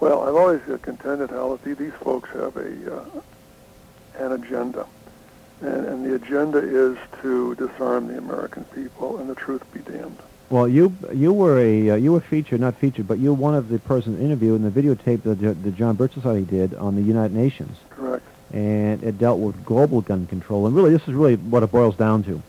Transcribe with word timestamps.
Well, 0.00 0.22
I've 0.22 0.34
always 0.34 0.60
uh, 0.68 0.78
contended, 0.82 1.30
Hal, 1.30 1.56
that 1.56 1.78
these 1.78 1.92
folks 1.94 2.28
have 2.30 2.56
a 2.56 2.96
uh, 2.98 3.04
an 4.18 4.32
agenda, 4.32 4.86
and, 5.60 5.86
and 5.86 6.06
the 6.06 6.14
agenda 6.14 6.58
is 6.58 6.96
to 7.22 7.54
disarm 7.54 8.08
the 8.08 8.18
American 8.18 8.64
people, 8.64 9.18
and 9.18 9.28
the 9.28 9.34
truth 9.34 9.62
be 9.72 9.80
damned. 9.80 10.18
Well, 10.48 10.68
you 10.68 10.94
you 11.12 11.32
were 11.32 11.58
a 11.58 11.90
uh, 11.90 11.94
you 11.96 12.12
were 12.12 12.20
featured, 12.20 12.60
not 12.60 12.76
featured, 12.76 13.08
but 13.08 13.18
you 13.18 13.30
were 13.30 13.40
one 13.40 13.54
of 13.54 13.68
the 13.68 13.78
persons 13.80 14.20
interviewed 14.20 14.62
in 14.62 14.70
the 14.70 14.82
videotape 14.82 15.22
that 15.22 15.40
the, 15.40 15.54
the 15.54 15.70
John 15.70 15.96
Birch 15.96 16.12
Society 16.12 16.44
did 16.44 16.74
on 16.74 16.94
the 16.94 17.02
United 17.02 17.34
Nations, 17.34 17.76
Correct. 17.90 18.24
and 18.52 19.02
it 19.02 19.18
dealt 19.18 19.40
with 19.40 19.64
global 19.64 20.02
gun 20.02 20.26
control. 20.26 20.66
And 20.66 20.76
really, 20.76 20.90
this 20.90 21.02
is 21.08 21.14
really 21.14 21.36
what 21.36 21.62
it 21.62 21.72
boils 21.72 21.96
down 21.96 22.22
to. 22.24 22.42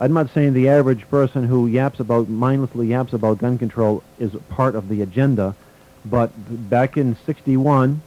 I'm 0.00 0.12
not 0.12 0.30
saying 0.32 0.52
the 0.52 0.68
average 0.68 1.08
person 1.08 1.44
who 1.44 1.66
yaps 1.66 2.00
about 2.00 2.28
mindlessly 2.28 2.86
yaps 2.88 3.12
about 3.12 3.38
gun 3.38 3.58
control 3.58 4.02
is 4.18 4.30
part 4.48 4.74
of 4.74 4.88
the 4.88 5.02
agenda, 5.02 5.56
but 6.04 6.30
back 6.70 6.96
in 6.96 7.16
'61, 7.26 8.00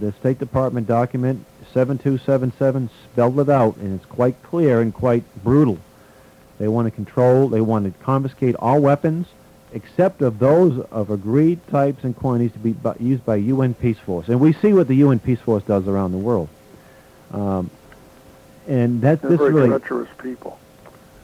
the 0.00 0.12
State 0.12 0.38
Department 0.38 0.86
document 0.86 1.44
7277 1.72 2.90
spelled 3.12 3.40
it 3.40 3.48
out, 3.48 3.76
and 3.76 3.94
it's 3.94 4.06
quite 4.06 4.40
clear 4.42 4.80
and 4.80 4.94
quite 4.94 5.24
brutal. 5.42 5.78
They 6.58 6.68
want 6.68 6.86
to 6.86 6.90
control, 6.90 7.48
they 7.48 7.60
want 7.60 7.84
to 7.84 8.04
confiscate 8.04 8.54
all 8.56 8.80
weapons, 8.80 9.26
except 9.72 10.22
of 10.22 10.38
those 10.38 10.78
of 10.92 11.10
agreed 11.10 11.66
types 11.66 12.04
and 12.04 12.16
quantities 12.16 12.52
to 12.52 12.58
be 12.58 12.76
used 13.00 13.26
by 13.26 13.36
UN 13.36 13.74
Peace 13.74 13.98
Force. 13.98 14.28
And 14.28 14.40
we 14.40 14.52
see 14.52 14.72
what 14.72 14.86
the 14.86 14.94
UN 14.96 15.18
Peace 15.18 15.40
Force 15.40 15.64
does 15.64 15.88
around 15.88 16.12
the 16.12 16.18
world. 16.18 16.48
Um, 17.32 17.70
and 18.68 19.02
that 19.02 19.20
They're 19.20 19.30
this 19.30 19.38
very 19.38 19.52
really, 19.52 19.68
treacherous 19.68 20.08
people. 20.18 20.58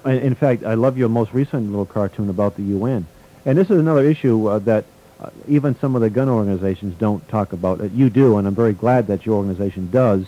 in 0.04 0.34
fact, 0.34 0.64
I 0.64 0.74
love 0.74 0.98
your 0.98 1.08
most 1.08 1.32
recent 1.32 1.70
little 1.70 1.86
cartoon 1.86 2.28
about 2.28 2.56
the 2.56 2.64
UN. 2.64 3.06
And 3.46 3.56
this 3.56 3.70
is 3.70 3.78
another 3.78 4.04
issue 4.04 4.48
uh, 4.48 4.58
that 4.60 4.84
uh, 5.20 5.30
even 5.48 5.78
some 5.78 5.94
of 5.94 6.00
the 6.00 6.10
gun 6.10 6.28
organizations 6.28 6.94
don't 6.98 7.26
talk 7.28 7.52
about. 7.52 7.80
it. 7.80 7.92
you 7.92 8.08
do, 8.10 8.38
and 8.38 8.46
I'm 8.48 8.54
very 8.54 8.72
glad 8.72 9.06
that 9.08 9.26
your 9.26 9.36
organization 9.36 9.90
does. 9.90 10.24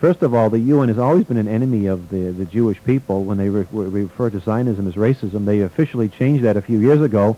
First 0.00 0.22
of 0.22 0.32
all, 0.32 0.48
the 0.48 0.60
UN 0.60 0.88
has 0.88 0.98
always 0.98 1.24
been 1.24 1.38
an 1.38 1.48
enemy 1.48 1.86
of 1.86 2.08
the, 2.08 2.30
the 2.30 2.44
Jewish 2.44 2.82
people. 2.84 3.24
When 3.24 3.36
they 3.36 3.48
re- 3.48 3.66
re- 3.72 4.02
refer 4.02 4.30
to 4.30 4.38
Zionism 4.38 4.86
as 4.86 4.94
racism, 4.94 5.44
they 5.44 5.60
officially 5.62 6.08
changed 6.08 6.44
that 6.44 6.56
a 6.56 6.62
few 6.62 6.78
years 6.78 7.02
ago. 7.02 7.36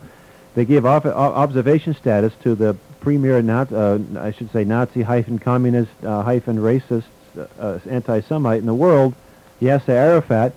They 0.54 0.66
gave 0.66 0.84
off, 0.84 1.06
o- 1.06 1.10
observation 1.10 1.94
status 1.94 2.34
to 2.42 2.54
the 2.54 2.76
premier, 3.00 3.40
not, 3.40 3.72
uh, 3.72 3.98
I 4.18 4.32
should 4.32 4.52
say, 4.52 4.64
Nazi 4.64 5.00
hyphen 5.00 5.38
communist 5.38 5.90
uh, 6.04 6.22
hyphen 6.22 6.58
racist 6.58 7.04
uh, 7.38 7.46
uh, 7.58 7.78
anti-Semite 7.88 8.58
in 8.60 8.66
the 8.66 8.74
world, 8.74 9.14
Yasser 9.62 9.88
Arafat, 9.90 10.52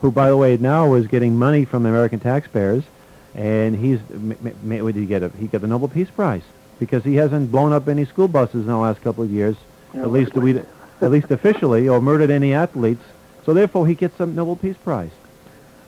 who, 0.00 0.12
by 0.12 0.28
the 0.28 0.36
way, 0.36 0.56
now 0.58 0.94
is 0.94 1.08
getting 1.08 1.36
money 1.36 1.64
from 1.64 1.82
the 1.82 1.88
American 1.88 2.20
taxpayers, 2.20 2.84
and 3.34 3.76
he's 3.76 4.00
m- 4.10 4.32
m- 4.44 4.72
m- 4.72 4.84
what 4.84 4.94
did 4.94 5.00
he 5.00 5.06
get? 5.06 5.22
A, 5.22 5.28
he 5.38 5.46
got 5.46 5.60
the 5.60 5.66
Nobel 5.66 5.88
Peace 5.88 6.10
Prize 6.10 6.42
because 6.78 7.04
he 7.04 7.16
hasn't 7.16 7.50
blown 7.50 7.72
up 7.72 7.88
any 7.88 8.04
school 8.04 8.28
buses 8.28 8.62
in 8.62 8.66
the 8.66 8.76
last 8.76 9.00
couple 9.02 9.24
of 9.24 9.30
years, 9.30 9.56
Yeah, 9.94 10.02
at 10.02 10.10
least 10.10 10.34
we, 10.34 10.58
at 11.00 11.10
least 11.10 11.30
officially, 11.30 11.88
or 11.88 12.00
murdered 12.00 12.30
any 12.30 12.54
athletes. 12.54 13.02
So 13.44 13.54
therefore, 13.54 13.86
he 13.86 13.94
gets 13.94 14.18
a 14.20 14.26
Nobel 14.26 14.56
Peace 14.56 14.76
Prize. 14.76 15.10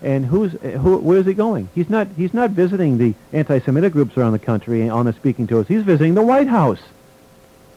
And 0.02 0.24
who's 0.24 0.54
eh, 0.62 0.78
who? 0.78 0.96
Where's 0.96 1.26
he 1.26 1.34
going? 1.34 1.68
He's 1.74 1.90
not. 1.90 2.08
He's 2.16 2.32
not 2.32 2.50
visiting 2.50 2.96
the 2.96 3.14
anti-Semitic 3.34 3.92
groups 3.92 4.16
around 4.16 4.32
the 4.32 4.38
country 4.38 4.82
eh, 4.82 4.88
on 4.88 5.04
the 5.04 5.12
speaking 5.12 5.46
tours. 5.46 5.68
He's 5.68 5.82
visiting 5.82 6.14
the 6.14 6.22
White 6.22 6.48
House. 6.48 6.80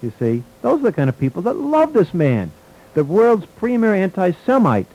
You 0.02 0.14
see, 0.19 0.44
those 0.61 0.80
are 0.80 0.84
the 0.84 0.94
kind 0.94 1.09
of 1.09 1.19
people 1.19 1.41
that 1.44 1.56
love 1.58 1.91
this 1.94 2.14
man, 2.14 2.52
the 2.94 3.03
world's 3.03 3.45
premier 3.58 3.94
anti-Semite. 3.94 4.88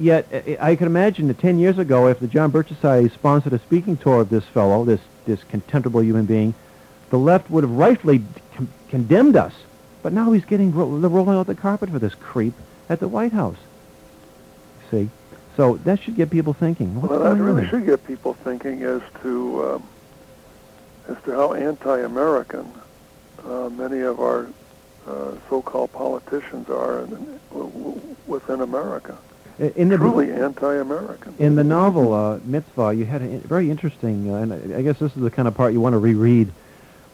Yet, 0.00 0.26
I- 0.58 0.76
can 0.76 0.86
imagine 0.86 1.28
that 1.28 1.38
10 1.38 1.58
years 1.58 1.78
ago, 1.78 2.08
if 2.08 2.20
the 2.20 2.26
John 2.26 2.50
Birch 2.50 2.68
Society 2.68 3.10
sponsored 3.10 3.52
a 3.52 3.58
speaking 3.58 3.98
tour 3.98 4.22
of 4.22 4.30
this 4.30 4.44
fellow, 4.44 4.82
this, 4.86 5.00
this 5.26 5.44
contemptible 5.44 6.02
human 6.02 6.24
being, 6.24 6.54
the 7.10 7.18
left 7.18 7.50
would 7.50 7.64
have 7.64 7.72
rightfully 7.72 8.24
con- 8.56 8.68
condemned 8.88 9.36
us. 9.36 9.52
But 10.02 10.14
now 10.14 10.32
he's 10.32 10.46
getting 10.46 10.74
ro- 10.74 10.86
rolling 10.86 11.36
out 11.36 11.46
the 11.46 11.54
carpet 11.54 11.90
for 11.90 11.98
this 11.98 12.14
creep 12.14 12.54
at 12.88 12.98
the 12.98 13.08
White 13.08 13.32
House. 13.32 13.58
See? 14.90 15.10
So 15.54 15.76
that 15.84 16.00
should 16.00 16.16
get 16.16 16.30
people 16.30 16.54
thinking. 16.54 16.98
What's 16.98 17.10
well, 17.10 17.34
that 17.34 17.42
really 17.42 17.64
on? 17.64 17.68
should 17.68 17.84
get 17.84 18.06
people 18.06 18.32
thinking 18.32 18.82
as 18.82 19.02
to 19.22 19.64
um, 19.74 19.82
as 21.08 21.22
to 21.24 21.32
how 21.32 21.52
anti-American 21.52 22.72
uh, 23.46 23.68
many 23.68 24.00
of 24.00 24.20
our 24.20 24.46
uh, 25.06 25.32
so-called 25.50 25.92
politicians 25.92 26.70
are 26.70 27.00
in, 27.00 27.10
w- 27.50 27.70
w- 27.70 28.16
within 28.26 28.62
America. 28.62 29.18
In 29.58 29.90
the, 29.90 29.96
Truly 29.96 30.32
anti-American. 30.32 31.34
In 31.38 31.54
the 31.54 31.64
novel 31.64 32.14
uh, 32.14 32.38
Mitzvah, 32.44 32.94
you 32.94 33.04
had 33.04 33.20
a 33.20 33.38
very 33.38 33.70
interesting, 33.70 34.32
uh, 34.32 34.36
and 34.36 34.74
I 34.74 34.82
guess 34.82 34.98
this 34.98 35.14
is 35.14 35.22
the 35.22 35.30
kind 35.30 35.46
of 35.46 35.54
part 35.54 35.72
you 35.72 35.80
want 35.80 35.92
to 35.92 35.98
reread, 35.98 36.50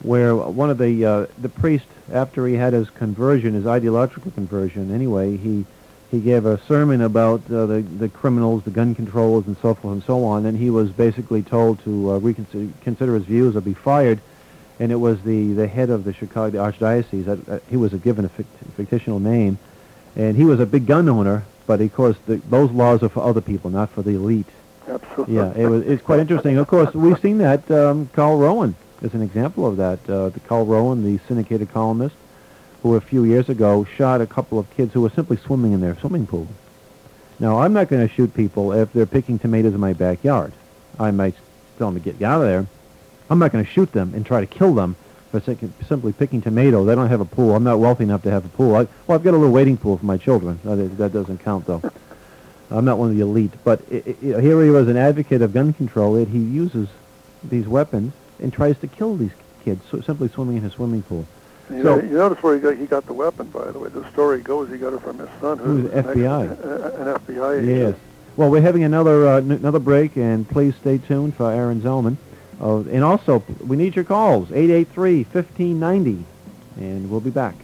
where 0.02 0.36
one 0.36 0.70
of 0.70 0.78
the 0.78 1.04
uh, 1.04 1.26
the 1.38 1.48
priest, 1.48 1.86
after 2.12 2.46
he 2.46 2.54
had 2.54 2.72
his 2.72 2.88
conversion, 2.90 3.54
his 3.54 3.66
ideological 3.66 4.30
conversion, 4.30 4.94
anyway, 4.94 5.36
he 5.36 5.66
he 6.10 6.20
gave 6.20 6.46
a 6.46 6.60
sermon 6.66 7.00
about 7.00 7.40
uh, 7.50 7.66
the 7.66 7.80
the 7.80 8.08
criminals, 8.08 8.62
the 8.62 8.70
gun 8.70 8.94
controllers, 8.94 9.46
and 9.48 9.56
so 9.62 9.74
forth 9.74 9.94
and 9.94 10.04
so 10.04 10.24
on, 10.24 10.46
and 10.46 10.56
he 10.56 10.70
was 10.70 10.90
basically 10.90 11.42
told 11.42 11.82
to 11.82 12.12
uh, 12.12 12.18
reconsider 12.18 12.72
consider 12.82 13.14
his 13.14 13.24
views 13.24 13.56
or 13.56 13.60
be 13.60 13.74
fired. 13.74 14.20
And 14.78 14.92
it 14.92 14.96
was 14.96 15.22
the, 15.22 15.54
the 15.54 15.66
head 15.66 15.88
of 15.88 16.04
the 16.04 16.12
Chicago 16.12 16.62
archdiocese. 16.70 17.24
That, 17.24 17.48
uh, 17.48 17.58
he 17.70 17.78
was 17.78 17.94
given 17.94 18.26
a 18.26 18.28
fict- 18.28 18.54
fictional 18.76 19.18
name, 19.18 19.58
and 20.14 20.36
he 20.36 20.44
was 20.44 20.60
a 20.60 20.66
big 20.66 20.86
gun 20.86 21.08
owner. 21.08 21.44
But 21.66 21.80
of 21.80 21.94
course, 21.94 22.16
the, 22.26 22.36
those 22.36 22.70
laws 22.70 23.02
are 23.02 23.08
for 23.08 23.22
other 23.22 23.40
people, 23.40 23.70
not 23.70 23.90
for 23.90 24.02
the 24.02 24.10
elite. 24.10 24.46
Absolutely. 24.88 25.34
Yeah, 25.34 25.52
it 25.56 25.66
was. 25.66 25.82
It's 25.84 26.02
quite 26.02 26.20
interesting. 26.20 26.56
Of 26.58 26.68
course, 26.68 26.94
we've 26.94 27.18
seen 27.20 27.38
that. 27.38 27.68
Um, 27.70 28.08
Carl 28.12 28.38
Rowan 28.38 28.76
is 29.02 29.14
an 29.14 29.22
example 29.22 29.66
of 29.66 29.76
that. 29.78 29.98
Uh, 30.08 30.28
the 30.28 30.40
Carl 30.40 30.64
Rowan, 30.64 31.02
the 31.02 31.20
syndicated 31.26 31.72
columnist, 31.72 32.14
who 32.82 32.94
a 32.94 33.00
few 33.00 33.24
years 33.24 33.48
ago 33.48 33.84
shot 33.96 34.20
a 34.20 34.26
couple 34.26 34.58
of 34.58 34.70
kids 34.76 34.92
who 34.92 35.00
were 35.00 35.10
simply 35.10 35.36
swimming 35.38 35.72
in 35.72 35.80
their 35.80 35.98
swimming 35.98 36.26
pool. 36.26 36.46
Now, 37.38 37.58
I'm 37.58 37.72
not 37.72 37.88
going 37.88 38.06
to 38.06 38.14
shoot 38.14 38.32
people 38.32 38.72
if 38.72 38.92
they're 38.92 39.06
picking 39.06 39.38
tomatoes 39.38 39.74
in 39.74 39.80
my 39.80 39.92
backyard. 39.92 40.52
I 40.98 41.10
might 41.10 41.34
tell 41.78 41.90
them 41.90 42.00
to 42.02 42.12
get 42.12 42.22
out 42.22 42.40
of 42.40 42.46
there. 42.46 42.66
I'm 43.28 43.38
not 43.38 43.52
going 43.52 43.64
to 43.64 43.70
shoot 43.70 43.92
them 43.92 44.14
and 44.14 44.24
try 44.24 44.40
to 44.40 44.46
kill 44.46 44.74
them 44.74 44.96
for 45.30 45.40
simply 45.40 46.12
picking 46.12 46.40
tomatoes. 46.40 46.88
I 46.88 46.94
don't 46.94 47.08
have 47.08 47.20
a 47.20 47.24
pool. 47.24 47.54
I'm 47.54 47.64
not 47.64 47.78
wealthy 47.78 48.04
enough 48.04 48.22
to 48.22 48.30
have 48.30 48.44
a 48.44 48.48
pool. 48.48 48.74
I, 48.76 48.86
well, 49.06 49.16
I've 49.16 49.22
got 49.24 49.30
a 49.34 49.36
little 49.36 49.52
waiting 49.52 49.76
pool 49.76 49.98
for 49.98 50.06
my 50.06 50.16
children. 50.16 50.58
Uh, 50.66 50.76
That, 50.96 51.12
doesn't 51.12 51.38
count, 51.38 51.66
though. 51.66 51.82
I'm 52.70 52.84
not 52.84 52.98
one 52.98 53.10
of 53.10 53.16
the 53.16 53.22
elite. 53.22 53.52
But 53.64 53.80
i 53.92 53.96
i 53.96 54.40
here 54.40 54.62
he 54.62 54.70
was 54.70 54.88
an 54.88 54.96
advocate 54.96 55.42
of 55.42 55.52
gun 55.52 55.72
control, 55.72 56.18
yet 56.18 56.28
he 56.28 56.38
uses 56.38 56.88
these 57.44 57.66
weapons 57.68 58.12
and 58.40 58.52
tries 58.52 58.76
to 58.78 58.86
kill 58.88 59.16
these 59.16 59.30
kids 59.64 59.82
so, 59.90 60.00
simply 60.00 60.28
swimming 60.28 60.56
in 60.58 60.62
his 60.62 60.72
swimming 60.72 61.02
pool. 61.02 61.26
You, 61.70 61.82
So- 61.82 61.96
know, 61.96 62.02
you 62.02 62.16
notice 62.16 62.42
where 62.42 62.54
he 62.54 62.60
got 62.60 62.76
he 62.76 62.86
got 62.86 63.06
the 63.06 63.12
weapon, 63.12 63.48
by 63.50 63.70
the 63.70 63.78
way. 63.78 63.88
The 63.88 64.08
story 64.12 64.40
goes 64.40 64.68
he 64.70 64.78
got 64.78 64.92
it 64.94 65.00
from 65.02 65.18
his 65.18 65.28
son, 65.40 65.58
who's 65.58 65.82
Who's 65.90 66.04
FBI. 66.04 66.52
ex- 66.52 66.64
a- 66.64 67.02
an 67.02 67.08
FBI 67.20 67.58
agent. 67.58 67.78
Yes. 67.78 67.94
Well, 68.36 68.50
we're 68.50 68.60
having 68.62 68.84
another 68.84 69.26
uh, 69.26 69.36
n- 69.38 69.50
another 69.52 69.78
break, 69.78 70.16
and 70.16 70.48
please 70.48 70.74
stay 70.76 70.98
tuned 70.98 71.34
for 71.36 71.50
Aaron 71.50 71.80
Zelman. 71.80 72.16
And 72.60 73.04
also, 73.04 73.44
we 73.64 73.76
need 73.76 73.94
your 73.94 74.04
calls, 74.04 74.48
883-1590, 74.48 76.24
and 76.76 77.10
we'll 77.10 77.20
be 77.20 77.30
back. 77.30 77.54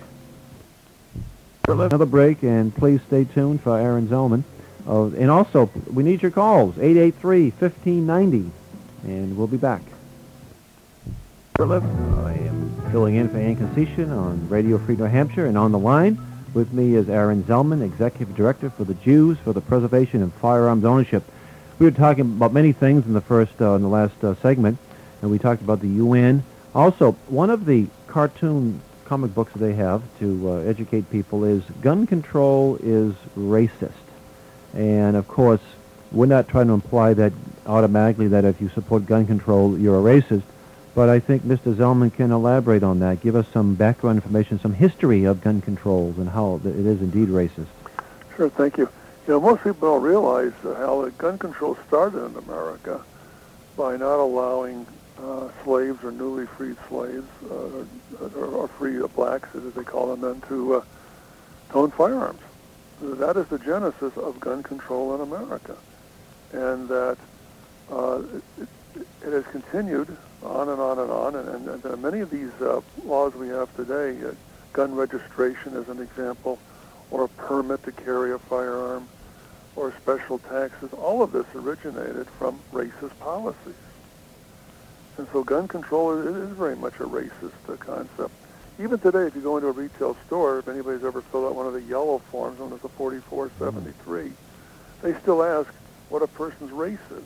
Another 1.68 2.06
break, 2.06 2.42
and 2.42 2.74
please 2.74 3.00
stay 3.06 3.24
tuned 3.24 3.60
for 3.62 3.78
Aaron 3.78 4.08
Zelman. 4.08 4.42
And 4.86 5.30
also, 5.30 5.70
we 5.92 6.02
need 6.02 6.22
your 6.22 6.30
calls, 6.30 6.74
883-1590, 6.74 8.50
and 9.04 9.36
we'll 9.36 9.46
be 9.46 9.56
back. 9.56 9.82
I 11.60 11.62
am 11.62 12.72
filling 12.90 13.14
in 13.14 13.28
for 13.28 13.38
Ann 13.38 13.56
Concession 13.56 14.10
on 14.10 14.48
Radio 14.48 14.78
Free 14.78 14.96
New 14.96 15.04
Hampshire, 15.04 15.46
and 15.46 15.56
on 15.56 15.70
the 15.70 15.78
line 15.78 16.18
with 16.52 16.72
me 16.72 16.96
is 16.96 17.08
Aaron 17.08 17.44
Zelman, 17.44 17.82
Executive 17.82 18.34
Director 18.34 18.68
for 18.70 18.84
the 18.84 18.94
Jews 18.94 19.38
for 19.38 19.52
the 19.52 19.60
Preservation 19.60 20.22
of 20.22 20.32
Firearms 20.34 20.84
Ownership. 20.84 21.22
We 21.82 21.88
were 21.88 21.96
talking 21.96 22.20
about 22.20 22.52
many 22.52 22.70
things 22.70 23.06
in 23.06 23.12
the 23.12 23.20
first, 23.20 23.60
uh, 23.60 23.72
in 23.72 23.82
the 23.82 23.88
last 23.88 24.22
uh, 24.22 24.36
segment, 24.36 24.78
and 25.20 25.32
we 25.32 25.40
talked 25.40 25.62
about 25.62 25.80
the 25.80 25.88
UN. 25.88 26.44
Also, 26.76 27.16
one 27.26 27.50
of 27.50 27.66
the 27.66 27.88
cartoon 28.06 28.80
comic 29.04 29.34
books 29.34 29.50
they 29.56 29.72
have 29.72 30.00
to 30.20 30.48
uh, 30.48 30.52
educate 30.58 31.10
people 31.10 31.42
is 31.42 31.64
gun 31.80 32.06
control 32.06 32.78
is 32.84 33.14
racist. 33.36 33.90
And 34.72 35.16
of 35.16 35.26
course, 35.26 35.60
we're 36.12 36.26
not 36.26 36.46
trying 36.46 36.68
to 36.68 36.72
imply 36.72 37.14
that 37.14 37.32
automatically 37.66 38.28
that 38.28 38.44
if 38.44 38.60
you 38.60 38.68
support 38.68 39.04
gun 39.04 39.26
control, 39.26 39.76
you're 39.76 39.98
a 39.98 40.20
racist. 40.20 40.44
But 40.94 41.08
I 41.08 41.18
think 41.18 41.42
Mr. 41.42 41.74
Zelman 41.74 42.14
can 42.14 42.30
elaborate 42.30 42.84
on 42.84 43.00
that, 43.00 43.22
give 43.22 43.34
us 43.34 43.46
some 43.52 43.74
background 43.74 44.18
information, 44.18 44.60
some 44.60 44.72
history 44.72 45.24
of 45.24 45.40
gun 45.40 45.60
controls 45.60 46.16
and 46.18 46.28
how 46.28 46.60
it 46.64 46.86
is 46.86 47.00
indeed 47.02 47.26
racist. 47.26 47.66
Sure, 48.36 48.50
thank 48.50 48.78
you. 48.78 48.88
You 49.26 49.34
know, 49.34 49.40
most 49.40 49.62
people 49.62 49.88
don't 49.88 50.02
realize 50.02 50.52
uh, 50.64 50.74
how 50.74 51.08
gun 51.10 51.38
control 51.38 51.78
started 51.86 52.24
in 52.26 52.36
America 52.36 53.00
by 53.76 53.96
not 53.96 54.18
allowing 54.18 54.84
uh, 55.22 55.48
slaves 55.62 56.02
or 56.02 56.10
newly 56.10 56.46
freed 56.46 56.76
slaves 56.88 57.28
uh, 57.48 57.84
or, 58.20 58.44
or 58.46 58.68
free 58.68 59.00
blacks, 59.14 59.48
as 59.54 59.74
they 59.74 59.84
call 59.84 60.14
them 60.14 60.20
then, 60.22 60.40
to, 60.48 60.74
uh, 60.74 60.84
to 61.70 61.74
own 61.74 61.90
firearms. 61.92 62.40
That 63.00 63.36
is 63.36 63.46
the 63.46 63.60
genesis 63.60 64.16
of 64.16 64.40
gun 64.40 64.64
control 64.64 65.14
in 65.14 65.20
America. 65.20 65.76
And 66.52 66.88
that 66.88 67.18
uh, 67.92 68.22
it, 68.60 68.68
it 69.22 69.32
has 69.32 69.44
continued 69.52 70.16
on 70.42 70.68
and 70.68 70.80
on 70.80 70.98
and 70.98 71.10
on, 71.12 71.36
and, 71.36 71.68
and, 71.68 71.84
and 71.84 72.02
many 72.02 72.20
of 72.20 72.30
these 72.30 72.52
uh, 72.60 72.80
laws 73.04 73.34
we 73.36 73.48
have 73.48 73.74
today, 73.76 74.20
uh, 74.26 74.32
gun 74.72 74.96
registration 74.96 75.76
as 75.76 75.88
an 75.88 76.00
example, 76.00 76.58
or 77.12 77.24
a 77.24 77.28
permit 77.28 77.84
to 77.84 77.92
carry 77.92 78.32
a 78.32 78.38
firearm, 78.38 79.06
or 79.76 79.92
special 80.02 80.38
taxes, 80.38 80.92
all 80.94 81.22
of 81.22 81.30
this 81.30 81.46
originated 81.54 82.26
from 82.38 82.58
racist 82.72 83.16
policies. 83.20 83.74
And 85.18 85.28
so 85.30 85.44
gun 85.44 85.68
control 85.68 86.18
is, 86.18 86.56
very 86.56 86.74
much 86.74 86.94
a 87.00 87.04
racist 87.04 87.52
uh, 87.68 87.76
concept. 87.76 88.34
Even 88.80 88.98
today, 88.98 89.26
if 89.26 89.36
you 89.36 89.42
go 89.42 89.58
into 89.58 89.68
a 89.68 89.72
retail 89.72 90.16
store, 90.26 90.58
if 90.58 90.68
anybody's 90.68 91.04
ever 91.04 91.20
filled 91.20 91.44
out 91.44 91.54
one 91.54 91.66
of 91.66 91.74
the 91.74 91.82
yellow 91.82 92.18
forms, 92.30 92.58
known 92.58 92.72
as 92.72 92.82
a 92.82 92.88
4473, 92.88 94.32
they 95.02 95.18
still 95.20 95.42
ask 95.42 95.68
what 96.08 96.22
a 96.22 96.26
person's 96.26 96.72
race 96.72 96.98
is. 97.10 97.24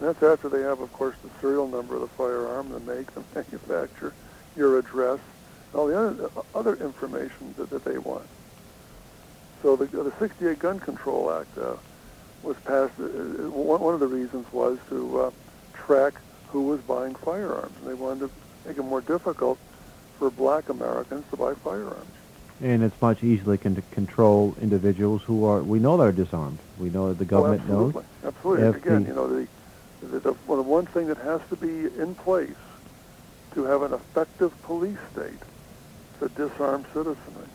And 0.00 0.08
that's 0.08 0.22
after 0.22 0.50
they 0.50 0.60
have, 0.60 0.80
of 0.80 0.92
course, 0.92 1.16
the 1.24 1.30
serial 1.40 1.68
number 1.68 1.94
of 1.94 2.02
the 2.02 2.08
firearm, 2.08 2.68
the 2.68 2.80
make, 2.80 3.12
the 3.14 3.22
manufacturer, 3.34 4.12
your 4.56 4.78
address, 4.78 5.20
all 5.74 5.86
the 5.86 5.98
other, 5.98 6.30
other 6.54 6.74
information 6.76 7.54
that, 7.56 7.70
that 7.70 7.84
they 7.84 7.96
want. 7.96 8.26
So 9.62 9.76
the, 9.76 9.86
the 9.86 10.12
68 10.18 10.58
Gun 10.58 10.80
Control 10.80 11.32
Act 11.32 11.58
uh, 11.58 11.74
was 12.42 12.56
passed. 12.58 12.98
Uh, 12.98 13.50
one, 13.50 13.80
one 13.80 13.94
of 13.94 14.00
the 14.00 14.06
reasons 14.06 14.50
was 14.52 14.78
to 14.88 15.20
uh, 15.20 15.30
track 15.74 16.14
who 16.48 16.62
was 16.62 16.80
buying 16.82 17.14
firearms. 17.14 17.74
And 17.80 17.88
they 17.88 17.94
wanted 17.94 18.28
to 18.28 18.30
make 18.66 18.78
it 18.78 18.82
more 18.82 19.00
difficult 19.00 19.58
for 20.18 20.30
black 20.30 20.68
Americans 20.68 21.24
to 21.30 21.36
buy 21.36 21.54
firearms. 21.54 22.10
And 22.60 22.82
it's 22.82 23.00
much 23.00 23.22
easier 23.22 23.56
to 23.56 23.82
control 23.92 24.56
individuals 24.60 25.22
who 25.22 25.44
are, 25.44 25.62
we 25.62 25.78
know 25.78 25.96
they're 25.96 26.10
disarmed. 26.10 26.58
We 26.78 26.90
know 26.90 27.10
that 27.10 27.18
the 27.18 27.24
government 27.24 27.62
oh, 27.68 27.86
absolutely. 27.86 28.02
knows. 28.02 28.34
Absolutely. 28.34 28.80
Again, 28.80 29.06
you 29.06 29.14
know, 29.14 29.28
the, 29.28 29.48
the, 30.02 30.18
the, 30.18 30.36
well, 30.46 30.56
the 30.56 30.68
one 30.68 30.86
thing 30.86 31.06
that 31.06 31.18
has 31.18 31.40
to 31.50 31.56
be 31.56 31.86
in 32.00 32.14
place 32.16 32.50
to 33.54 33.64
have 33.64 33.82
an 33.82 33.92
effective 33.92 34.60
police 34.62 34.98
state 35.12 35.30
is 35.30 36.18
to 36.20 36.28
disarm 36.48 36.84
citizenry. 36.92 37.46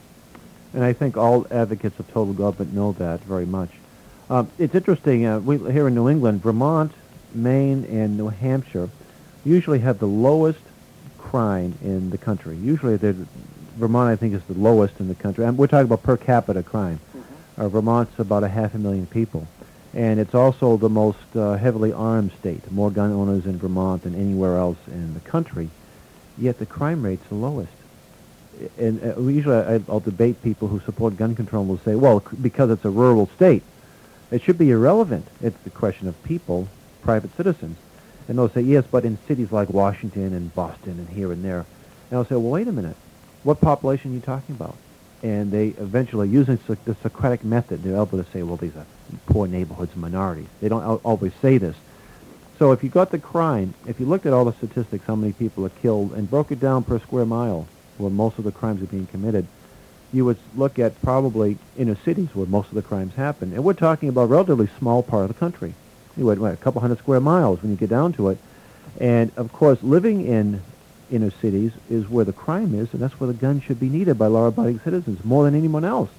And 0.74 0.84
I 0.84 0.94
think 0.94 1.18
all 1.18 1.46
advocates 1.52 2.00
of 2.00 2.12
total 2.12 2.34
government 2.34 2.74
know 2.74 2.94
that 2.94 3.22
very 3.22 3.46
much. 3.46 3.70
Um, 4.30 4.50
it's 4.58 4.74
interesting, 4.74 5.26
uh, 5.26 5.40
we, 5.40 5.58
here 5.72 5.88
in 5.88 5.96
New 5.96 6.10
England, 6.10 6.42
Vermont, 6.42 6.92
Maine, 7.34 7.86
and 7.86 8.18
New 8.18 8.30
Hampshire 8.30 8.90
usually 9.46 9.80
have 9.80 10.00
the 10.00 10.08
lowest 10.08 10.60
crime 11.18 11.78
in 11.84 12.10
the 12.10 12.18
country. 12.18 12.56
Usually, 12.56 12.96
Vermont, 13.78 14.10
I 14.10 14.16
think, 14.16 14.34
is 14.34 14.44
the 14.44 14.54
lowest 14.54 15.00
in 15.00 15.08
the 15.08 15.16
country. 15.16 15.46
And 15.46 15.58
we're 15.58 15.68
talking 15.68 15.86
about 15.86 16.04
per 16.04 16.18
capita 16.18 16.64
crime. 16.64 17.00
Mm-hmm. 17.16 17.62
Uh, 17.62 17.70
Vermont's 17.70 18.18
about 18.20 18.44
a 18.44 18.48
half 18.48 18.74
a 18.74 18.78
million 18.78 19.06
people. 19.06 19.48
And 19.94 20.20
it's 20.20 20.34
also 20.34 20.78
the 20.78 20.90
most 20.90 21.36
uh, 21.36 21.56
heavily 21.56 21.94
armed 21.94 22.32
state, 22.40 22.72
more 22.72 22.90
gun 22.90 23.12
owners 23.12 23.46
in 23.46 23.60
Vermont 23.60 24.04
than 24.04 24.16
anywhere 24.16 24.58
else 24.58 24.78
in 24.88 25.14
the 25.14 25.20
country. 25.20 25.70
Yet 26.38 26.58
the 26.58 26.66
crime 26.66 27.04
rate's 27.04 27.28
the 27.28 27.36
lowest. 27.36 27.74
And 28.78 29.04
uh, 29.04 29.20
usually 29.22 29.56
I, 29.56 29.82
I'll 29.90 30.00
debate 30.00 30.42
people 30.44 30.68
who 30.68 30.80
support 30.82 31.18
gun 31.18 31.36
control 31.36 31.62
and 31.62 31.70
will 31.70 31.78
say, 31.80 31.96
well, 31.96 32.24
because 32.42 32.70
it's 32.70 32.86
a 32.86 32.90
rural 32.90 33.30
state, 33.36 33.64
it 34.32 34.42
should 34.42 34.58
be 34.58 34.72
irrelevant. 34.72 35.28
It's 35.42 35.58
the 35.64 35.70
question 35.70 36.08
of 36.08 36.24
people, 36.24 36.68
private 37.02 37.36
citizens. 37.36 37.78
And 38.28 38.38
they'll 38.38 38.50
say, 38.50 38.62
yes, 38.62 38.86
but 38.90 39.06
in 39.06 39.18
cities 39.28 39.52
like 39.52 39.70
Washington 39.70 40.34
and 40.34 40.54
Boston 40.56 40.94
and 40.94 41.10
here 41.10 41.32
and 41.32 41.44
there. 41.44 41.66
And 42.10 42.18
I'll 42.18 42.26
say, 42.26 42.36
well, 42.36 42.52
wait 42.52 42.68
a 42.68 42.72
minute. 42.72 42.96
What 43.44 43.60
population 43.60 44.12
are 44.12 44.16
you 44.16 44.22
talking 44.22 44.56
about? 44.56 44.78
And 45.22 45.52
they 45.52 45.68
eventually, 45.70 46.30
using 46.30 46.58
the 46.86 46.96
Socratic 47.02 47.44
method, 47.44 47.84
they're 47.84 47.96
able 47.96 48.24
to 48.24 48.26
say, 48.32 48.44
well, 48.44 48.58
these 48.58 48.76
are 48.76 48.86
poor 49.26 49.48
neighborhoods 49.48 49.96
minorities. 49.96 50.48
They 50.62 50.70
don't 50.70 50.84
always 51.04 51.34
say 51.42 51.58
this. 51.58 51.76
So 52.60 52.72
if 52.72 52.84
you 52.84 52.90
got 52.90 53.12
the 53.12 53.20
crime, 53.20 53.74
if 53.88 54.00
you 54.00 54.06
looked 54.06 54.26
at 54.26 54.34
all 54.34 54.46
the 54.46 54.54
statistics, 54.54 55.06
how 55.06 55.16
many 55.16 55.34
people 55.34 55.66
are 55.66 55.70
killed, 55.70 56.14
and 56.14 56.30
broke 56.30 56.52
it 56.52 56.60
down 56.60 56.84
per 56.84 57.00
square 57.00 57.26
mile, 57.26 57.68
where 57.98 58.10
most 58.10 58.38
of 58.38 58.44
the 58.44 58.52
crimes 58.52 58.82
are 58.82 58.88
being 58.88 59.08
committed, 59.08 59.46
you 60.12 60.26
would 60.26 60.38
look 60.56 60.78
at 60.80 61.02
probably 61.02 61.58
inner 61.78 61.96
cities 62.06 62.30
where 62.34 62.46
most 62.46 62.70
of 62.70 62.76
the 62.76 62.82
crimes 62.82 63.14
happen. 63.16 63.54
And 63.54 63.64
we're 63.64 63.74
talking 63.74 64.10
about 64.10 64.24
a 64.24 64.28
relatively 64.28 64.70
small 64.78 65.02
part 65.02 65.24
of 65.24 65.28
the 65.30 65.40
country. 65.40 65.74
You 66.16 66.26
would, 66.26 66.40
what, 66.40 66.54
a 66.54 66.58
couple 66.58 66.82
hundred 66.82 67.00
square 67.00 67.20
miles 67.20 67.62
when 67.62 67.72
you 67.72 67.78
get 67.78 67.90
down 67.90 68.14
to 68.14 68.30
it. 68.30 68.38
And, 69.00 69.32
of 69.38 69.52
course, 69.52 69.82
living 69.82 70.26
in 70.26 70.62
inner 71.12 71.32
cities 71.42 71.72
is 71.90 72.08
where 72.08 72.26
the 72.26 72.34
crime 72.34 72.76
is, 72.76 72.94
and 72.94 73.02
that's 73.02 73.20
where 73.20 73.28
the 73.28 73.34
gun 73.34 73.62
should 73.62 73.80
be 73.80 73.90
needed 73.90 74.18
by 74.18 74.28
law-abiding 74.28 74.80
citizens 74.82 75.24
more 75.26 75.44
than 75.44 75.56
anyone 75.56 75.84
else. 75.84 76.10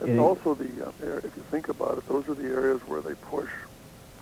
And 0.00 0.18
also 0.18 0.54
the, 0.54 0.86
uh, 0.86 0.90
if 1.18 1.36
you 1.36 1.44
think 1.50 1.68
about 1.68 1.98
it, 1.98 2.08
those 2.08 2.28
are 2.28 2.34
the 2.34 2.48
areas 2.48 2.80
where 2.86 3.00
they 3.00 3.14
push, 3.14 3.50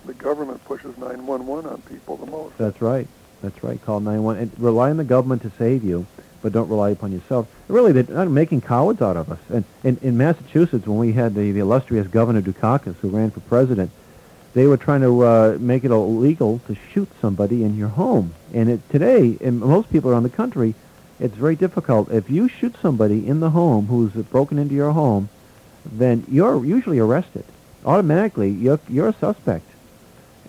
the 0.07 0.15
government 0.15 0.65
pushes 0.65 0.97
911 0.99 1.71
on 1.71 1.81
people 1.83 2.17
the 2.17 2.27
most. 2.27 2.59
That's 2.59 2.83
right. 2.83 3.07
That's 3.43 3.63
right. 3.63 3.81
Call 3.85 4.01
911 4.01 4.43
and 4.43 4.61
rely 4.61 4.91
on 4.91 4.97
the 4.97 5.05
government 5.05 5.43
to 5.43 5.53
save 5.59 5.85
you, 5.85 6.07
but 6.43 6.53
don't 6.53 6.69
rely 6.69 6.91
upon 6.91 7.13
yourself. 7.13 7.49
Really, 7.69 7.93
they're 7.93 8.15
not 8.15 8.31
making 8.31 8.61
cowards 8.61 9.03
out 9.03 9.17
of 9.17 9.31
us. 9.31 9.39
And 9.51 9.65
in, 9.83 9.99
in 10.03 10.17
Massachusetts, 10.17 10.87
when 10.87 10.99
we 10.99 11.13
had 11.13 11.35
the, 11.35 11.53
the 11.53 11.61
illustrious 11.61 12.07
Governor 12.07 12.43
Dukakis, 12.43 12.97
who 12.97 13.09
ran 13.09 13.31
for 13.31 13.41
president, 13.41 13.91
they 14.55 14.67
were 14.67 14.77
trying 14.77 15.03
to 15.03 15.25
uh, 15.25 15.57
make 15.61 15.85
it 15.85 15.91
illegal 15.91 16.61
to 16.67 16.77
shoot 16.93 17.09
somebody 17.21 17.65
in 17.65 17.77
your 17.77 17.89
home. 17.89 18.35
And 18.55 18.69
it, 18.71 18.91
today, 18.91 19.37
in 19.41 19.59
most 19.59 19.91
people 19.91 20.11
around 20.11 20.23
the 20.23 20.31
country, 20.31 20.75
it's 21.21 21.35
very 21.35 21.57
difficult. 21.57 22.11
If 22.11 22.31
you 22.31 22.49
shoot 22.49 22.75
somebody 22.81 23.27
in 23.27 23.41
the 23.41 23.51
home 23.51 23.87
who's 23.87 24.13
broken 24.13 24.59
into 24.59 24.75
your 24.75 24.93
home, 24.93 25.29
then 25.85 26.25
you're 26.29 26.65
usually 26.65 26.99
arrested. 26.99 27.45
Automatically, 27.85 28.51
you're, 28.51 28.81
you're 28.89 29.09
a 29.09 29.15
suspect. 29.15 29.67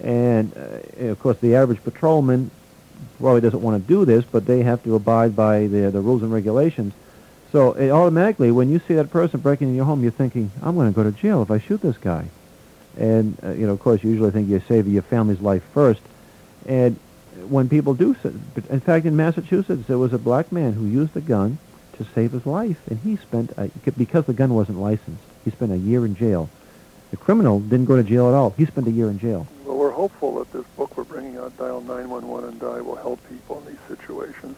And, 0.02 0.54
uh, 0.56 1.06
of 1.08 1.20
course, 1.20 1.38
the 1.40 1.56
average 1.56 1.84
patrolman 1.84 2.52
probably 3.20 3.42
doesn't 3.42 3.62
want 3.62 3.82
to 3.82 3.88
do 3.88 4.06
this, 4.06 4.26
but 4.26 4.46
they 4.46 4.64
have 4.64 4.84
to 4.84 4.96
abide 4.96 5.36
by 5.36 5.68
the, 5.68 5.92
the 5.92 6.02
rules 6.02 6.24
and 6.24 6.32
regulations. 6.32 6.94
So 7.52 7.74
it 7.74 7.90
automatically, 7.90 8.52
when 8.52 8.70
you 8.70 8.80
see 8.88 8.94
that 8.94 9.10
person 9.10 9.40
breaking 9.40 9.70
in 9.70 9.76
your 9.76 9.86
home, 9.86 10.04
you're 10.04 10.12
thinking, 10.12 10.52
I'm 10.62 10.76
going 10.76 10.92
to 10.92 10.96
go 10.96 11.04
to 11.04 11.12
jail 11.12 11.42
if 11.42 11.50
I 11.50 11.60
shoot 11.60 11.82
this 11.82 11.98
guy. 11.98 12.30
And, 12.98 13.38
uh, 13.44 13.52
you 13.52 13.66
know, 13.66 13.74
of 13.74 13.80
course, 13.80 14.04
you 14.04 14.12
usually 14.12 14.32
think 14.32 14.50
you're 14.50 14.62
saving 14.62 14.94
your 14.94 15.02
family's 15.02 15.42
life 15.42 15.64
first. 15.74 16.02
And 16.66 17.00
when 17.48 17.70
people 17.70 17.94
do, 17.94 18.16
so, 18.22 18.34
in 18.70 18.80
fact, 18.82 19.06
in 19.06 19.16
Massachusetts, 19.16 19.88
there 19.88 19.98
was 19.98 20.14
a 20.14 20.18
black 20.18 20.52
man 20.52 20.74
who 20.74 20.86
used 20.86 21.16
a 21.16 21.22
gun 21.22 21.58
to 21.98 22.06
save 22.14 22.32
his 22.32 22.46
life, 22.46 22.80
and 22.88 23.00
he 23.00 23.16
spent, 23.18 23.52
a, 23.58 23.70
because 23.98 24.26
the 24.26 24.34
gun 24.34 24.54
wasn't 24.54 24.80
licensed, 24.80 25.24
he 25.44 25.52
spent 25.52 25.72
a 25.72 25.78
year 25.78 26.06
in 26.06 26.16
jail. 26.16 26.50
The 27.12 27.18
criminal 27.18 27.60
didn't 27.60 27.86
go 27.86 27.96
to 27.96 28.04
jail 28.04 28.28
at 28.28 28.36
all. 28.36 28.52
He 28.52 28.66
spent 28.66 28.88
a 28.88 28.92
year 28.92 29.10
in 29.10 29.18
jail. 29.18 29.48
Hopeful 30.00 30.40
that 30.40 30.54
this 30.54 30.66
book 30.78 30.96
we're 30.96 31.04
bringing 31.04 31.36
out, 31.36 31.58
Dial 31.58 31.82
911 31.82 32.52
and 32.52 32.60
Die, 32.62 32.80
will 32.80 32.96
help 32.96 33.20
people 33.28 33.60
in 33.60 33.66
these 33.66 33.98
situations 33.98 34.56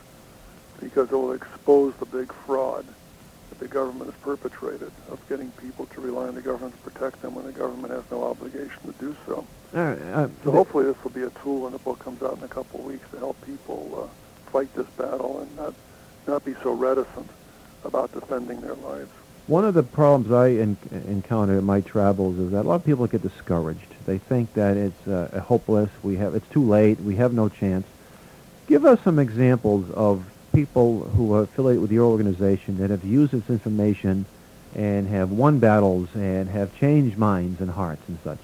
because 0.80 1.12
it 1.12 1.16
will 1.16 1.32
expose 1.32 1.96
the 1.96 2.06
big 2.06 2.32
fraud 2.46 2.86
that 3.50 3.58
the 3.58 3.68
government 3.68 4.12
has 4.12 4.22
perpetrated 4.22 4.92
of 5.10 5.20
getting 5.30 5.50
people 5.54 5.88
to 5.88 6.00
rely 6.00 6.27
on 6.27 6.36
the 6.36 6.44
government 6.44 6.75
to 6.75 6.92
protect 6.92 7.24
them 7.24 7.34
when 7.34 7.44
the 7.44 7.51
government 7.51 7.92
has 7.92 8.04
no 8.12 8.24
obligation 8.24 8.77
to 8.86 8.92
do 9.00 9.18
so. 9.25 9.44
uh, 10.13 10.30
so 10.44 10.51
hopefully 10.51 10.86
this 10.86 11.04
will 11.04 11.10
be 11.10 11.24
a 11.24 11.32
tool 11.42 11.62
when 11.62 11.72
the 11.72 11.80
book 11.80 11.98
comes 11.98 12.22
out 12.22 12.38
in 12.38 12.44
a 12.44 12.48
couple 12.48 12.82
of 12.82 12.86
weeks 12.86 13.10
to 13.10 13.18
help 13.18 13.36
people 13.44 14.08
uh, 14.13 14.51
fight 14.51 14.72
this 14.75 14.86
battle 14.96 15.39
and 15.39 15.56
not, 15.58 15.74
not 16.27 16.46
be 16.46 16.54
so 16.62 16.72
reticent 16.72 17.32
about 17.84 18.13
defending 18.13 18.62
their 18.62 18.75
lives. 18.75 19.10
One 19.51 19.65
of 19.65 19.74
the 19.74 19.84
problems 19.84 20.31
I 20.31 20.51
en- 20.51 20.77
encounter 21.10 21.60
in 21.60 21.65
my 21.65 21.81
travels 21.81 22.39
is 22.39 22.51
that 22.51 22.62
a 22.62 22.67
lot 22.70 22.75
of 22.75 22.86
people 22.86 23.05
get 23.05 23.22
discouraged. 23.22 23.93
They 24.05 24.17
think 24.17 24.53
that 24.53 24.77
it's 24.77 25.05
uh, 25.05 25.43
hopeless. 25.46 25.89
We 26.01 26.15
have 26.15 26.36
it's 26.36 26.48
too 26.48 26.63
late. 26.63 27.01
We 27.01 27.17
have 27.17 27.34
no 27.34 27.50
chance. 27.50 27.86
Give 28.67 28.86
us 28.86 29.01
some 29.01 29.20
examples 29.20 29.91
of 29.91 30.24
people 30.53 31.01
who 31.01 31.34
are 31.34 31.41
affiliated 31.41 31.81
with 31.81 31.91
your 31.91 32.05
organization 32.05 32.77
that 32.77 32.91
have 32.91 33.03
used 33.03 33.34
this 33.34 33.50
information 33.50 34.25
and 34.74 35.10
have 35.10 35.31
won 35.31 35.60
battles 35.60 36.08
and 36.15 36.48
have 36.48 36.74
changed 36.77 37.17
minds 37.17 37.60
and 37.60 37.72
hearts 37.72 38.03
and 38.08 38.20
such. 38.24 38.39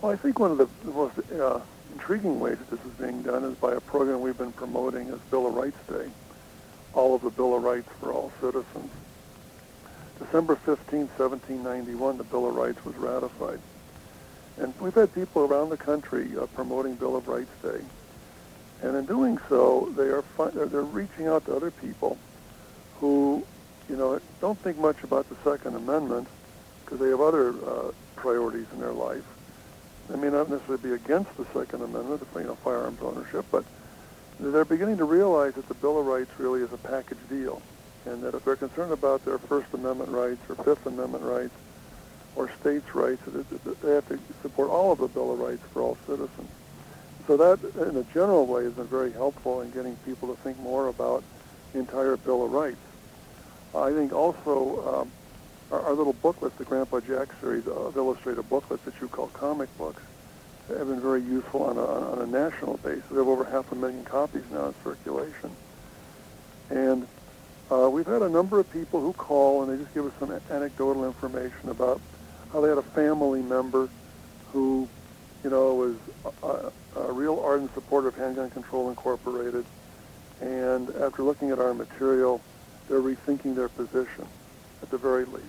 Well, 0.00 0.12
I 0.12 0.16
think 0.16 0.38
one 0.38 0.50
of 0.50 0.56
the, 0.56 0.68
the 0.82 0.92
most 0.92 1.18
uh, 1.30 1.60
intriguing 1.92 2.40
ways 2.40 2.56
that 2.56 2.70
this 2.70 2.80
is 2.90 2.98
being 2.98 3.20
done 3.20 3.44
is 3.44 3.54
by 3.58 3.74
a 3.74 3.82
program 3.82 4.22
we've 4.22 4.38
been 4.38 4.52
promoting 4.52 5.10
as 5.10 5.18
Bill 5.30 5.46
of 5.46 5.52
Rights 5.52 5.86
Day, 5.90 6.10
all 6.94 7.14
of 7.14 7.20
the 7.20 7.28
Bill 7.28 7.54
of 7.54 7.62
Rights 7.62 7.90
for 8.00 8.14
all 8.14 8.32
citizens. 8.40 8.90
December 10.18 10.56
15, 10.56 11.00
1791, 11.16 12.18
the 12.18 12.24
Bill 12.24 12.48
of 12.48 12.56
Rights 12.56 12.84
was 12.84 12.96
ratified. 12.96 13.60
And 14.58 14.74
we've 14.80 14.94
had 14.94 15.14
people 15.14 15.44
around 15.44 15.70
the 15.70 15.76
country 15.76 16.30
uh, 16.36 16.46
promoting 16.46 16.96
Bill 16.96 17.16
of 17.16 17.28
Rights 17.28 17.50
Day. 17.62 17.80
And 18.82 18.96
in 18.96 19.06
doing 19.06 19.38
so, 19.48 19.92
they 19.96 20.08
are 20.08 20.22
fi- 20.22 20.50
they're, 20.50 20.82
reaching 20.82 21.28
out 21.28 21.44
to 21.46 21.54
other 21.54 21.70
people 21.70 22.18
who, 22.96 23.44
you 23.88 23.96
know, 23.96 24.20
don't 24.40 24.58
think 24.58 24.78
much 24.78 25.02
about 25.04 25.28
the 25.28 25.36
Second 25.44 25.76
Amendment 25.76 26.26
because 26.84 26.98
they 26.98 27.10
have 27.10 27.20
other 27.20 27.50
uh, 27.50 27.92
priorities 28.16 28.66
in 28.72 28.80
their 28.80 28.92
life. 28.92 29.24
They 30.08 30.16
may 30.16 30.30
not 30.30 30.50
necessarily 30.50 30.82
be 30.82 30.92
against 30.94 31.36
the 31.36 31.44
Second 31.54 31.82
Amendment, 31.82 32.26
you 32.34 32.42
know, 32.42 32.54
firearms 32.56 33.00
ownership, 33.02 33.44
but 33.52 33.64
they're 34.40 34.64
beginning 34.64 34.96
to 34.98 35.04
realize 35.04 35.54
that 35.54 35.68
the 35.68 35.74
Bill 35.74 36.00
of 36.00 36.06
Rights 36.06 36.30
really 36.38 36.62
is 36.62 36.72
a 36.72 36.78
package 36.78 37.18
deal 37.28 37.62
and 38.08 38.22
that 38.22 38.34
if 38.34 38.44
they're 38.44 38.56
concerned 38.56 38.92
about 38.92 39.24
their 39.24 39.38
First 39.38 39.72
Amendment 39.74 40.10
rights 40.10 40.40
or 40.48 40.56
Fifth 40.64 40.86
Amendment 40.86 41.24
rights 41.24 41.54
or 42.38 42.50
states' 42.60 42.94
rights. 42.94 43.20
They 43.82 43.94
have 43.94 44.08
to 44.08 44.18
support 44.42 44.70
all 44.70 44.92
of 44.92 44.98
the 44.98 45.08
Bill 45.08 45.32
of 45.32 45.40
Rights 45.40 45.62
for 45.72 45.82
all 45.82 45.98
citizens. 46.06 46.48
So 47.26 47.36
that, 47.36 47.58
in 47.88 47.96
a 47.96 48.04
general 48.14 48.46
way, 48.46 48.64
has 48.64 48.72
been 48.72 48.86
very 48.86 49.12
helpful 49.12 49.60
in 49.60 49.70
getting 49.72 49.96
people 50.06 50.34
to 50.34 50.40
think 50.42 50.58
more 50.60 50.88
about 50.88 51.22
the 51.72 51.80
entire 51.80 52.16
Bill 52.16 52.44
of 52.44 52.52
Rights. 52.52 52.78
I 53.74 53.92
think 53.92 54.12
also 54.12 55.00
um, 55.00 55.12
our, 55.70 55.80
our, 55.82 55.92
little 55.92 56.14
booklets, 56.14 56.56
the 56.56 56.64
Grandpa 56.64 57.00
Jack 57.00 57.28
series 57.40 57.66
of 57.66 57.96
illustrated 57.96 58.48
booklets 58.48 58.84
that 58.84 58.94
you 59.00 59.08
call 59.08 59.26
comic 59.28 59.76
books, 59.76 60.02
have 60.68 60.88
been 60.88 61.00
very 61.00 61.22
useful 61.22 61.64
on 61.64 61.76
a, 61.76 61.84
on 61.84 62.22
a 62.22 62.26
national 62.26 62.78
basis. 62.78 63.10
We 63.10 63.18
have 63.18 63.28
over 63.28 63.44
half 63.44 63.70
a 63.72 63.74
million 63.74 64.04
copies 64.04 64.44
now 64.52 64.66
in 64.66 64.74
circulation. 64.84 65.50
And 66.70 67.06
uh, 67.70 67.88
we've 67.90 68.06
had 68.06 68.22
a 68.22 68.28
number 68.28 68.58
of 68.58 68.70
people 68.72 69.00
who 69.00 69.12
call 69.12 69.62
and 69.62 69.72
they 69.72 69.82
just 69.82 69.94
give 69.94 70.06
us 70.06 70.12
some 70.18 70.32
anecdotal 70.50 71.04
information 71.04 71.68
about 71.68 72.00
how 72.52 72.60
they 72.60 72.68
had 72.68 72.78
a 72.78 72.82
family 72.82 73.42
member 73.42 73.88
who, 74.52 74.88
you 75.44 75.50
know, 75.50 75.74
was 75.74 75.96
a, 76.42 77.00
a 77.00 77.12
real 77.12 77.38
ardent 77.40 77.72
supporter 77.74 78.08
of 78.08 78.16
Handgun 78.16 78.50
Control 78.50 78.88
Incorporated. 78.88 79.66
And 80.40 80.88
after 80.96 81.22
looking 81.22 81.50
at 81.50 81.58
our 81.58 81.74
material, 81.74 82.40
they're 82.88 83.00
rethinking 83.00 83.54
their 83.54 83.68
position 83.68 84.26
at 84.82 84.90
the 84.90 84.98
very 84.98 85.26
least. 85.26 85.44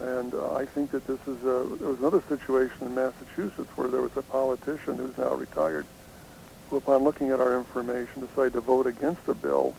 And 0.00 0.32
uh, 0.32 0.54
I 0.54 0.66
think 0.66 0.92
that 0.92 1.06
this 1.06 1.20
is 1.26 1.42
a, 1.42 1.66
there 1.78 1.88
was 1.88 1.98
another 1.98 2.22
situation 2.28 2.86
in 2.86 2.94
Massachusetts 2.94 3.70
where 3.76 3.88
there 3.88 4.02
was 4.02 4.16
a 4.16 4.22
politician 4.22 4.96
who's 4.96 5.16
now 5.18 5.34
retired 5.34 5.84
who, 6.68 6.76
upon 6.76 7.02
looking 7.02 7.30
at 7.30 7.40
our 7.40 7.58
information, 7.58 8.24
decided 8.24 8.52
to 8.52 8.60
vote 8.60 8.86
against 8.86 9.26
a 9.26 9.34
bill 9.34 9.74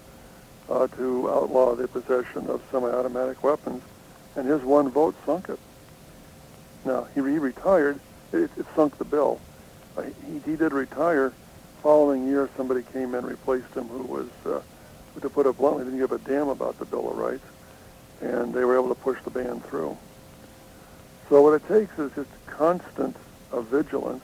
uh, 0.69 0.87
to 0.87 1.29
outlaw 1.29 1.75
the 1.75 1.87
possession 1.87 2.47
of 2.47 2.61
semi-automatic 2.71 3.43
weapons, 3.43 3.81
and 4.35 4.47
his 4.47 4.61
one 4.61 4.89
vote 4.89 5.15
sunk 5.25 5.49
it. 5.49 5.59
Now, 6.85 7.07
he, 7.13 7.21
retired. 7.21 7.99
It, 8.31 8.49
it 8.57 8.65
sunk 8.75 8.97
the 8.97 9.05
bill. 9.05 9.39
Uh, 9.97 10.03
he, 10.03 10.39
he 10.51 10.55
did 10.55 10.73
retire. 10.73 11.33
Following 11.83 12.27
year, 12.27 12.49
somebody 12.55 12.83
came 12.93 13.15
in 13.15 13.25
replaced 13.25 13.73
him 13.73 13.87
who 13.87 14.03
was, 14.03 14.29
uh, 14.45 14.61
to 15.19 15.29
put 15.29 15.45
it 15.45 15.57
bluntly, 15.57 15.83
didn't 15.83 15.99
give 15.99 16.11
a 16.11 16.19
damn 16.19 16.49
about 16.49 16.77
the 16.79 16.85
Bill 16.85 17.09
of 17.09 17.17
Rights, 17.17 17.45
and 18.21 18.53
they 18.53 18.63
were 18.63 18.75
able 18.75 18.89
to 18.89 18.95
push 18.95 19.17
the 19.23 19.31
ban 19.31 19.59
through. 19.61 19.97
So 21.29 21.41
what 21.41 21.53
it 21.53 21.67
takes 21.67 21.97
is 21.97 22.11
just 22.13 22.29
constant 22.45 23.15
uh, 23.51 23.61
vigilance 23.61 24.23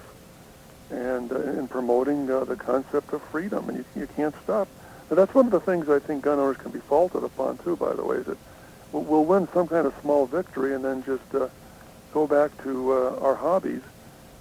and 0.89 1.32
uh, 1.32 1.39
in 1.53 1.67
promoting 1.67 2.29
uh, 2.29 2.44
the 2.44 2.56
concept 2.56 3.13
of 3.13 3.22
freedom, 3.24 3.70
and 3.70 3.77
you, 3.79 3.86
you 3.96 4.08
can't 4.15 4.36
stop. 4.44 4.67
And 5.09 5.17
that's 5.17 5.33
one 5.33 5.45
of 5.45 5.51
the 5.51 5.59
things 5.59 5.89
I 5.89 5.99
think 5.99 6.23
gun 6.23 6.39
owners 6.39 6.57
can 6.57 6.71
be 6.71 6.79
faulted 6.79 7.23
upon 7.23 7.57
too. 7.59 7.75
By 7.75 7.93
the 7.93 8.03
way, 8.03 8.17
is 8.17 8.25
that 8.25 8.37
we'll 8.91 9.25
win 9.25 9.47
some 9.53 9.67
kind 9.67 9.87
of 9.87 9.93
small 10.01 10.25
victory 10.25 10.73
and 10.73 10.83
then 10.83 11.03
just 11.03 11.23
uh, 11.33 11.47
go 12.13 12.27
back 12.27 12.51
to 12.63 12.91
uh, 12.93 13.19
our 13.21 13.35
hobbies 13.35 13.81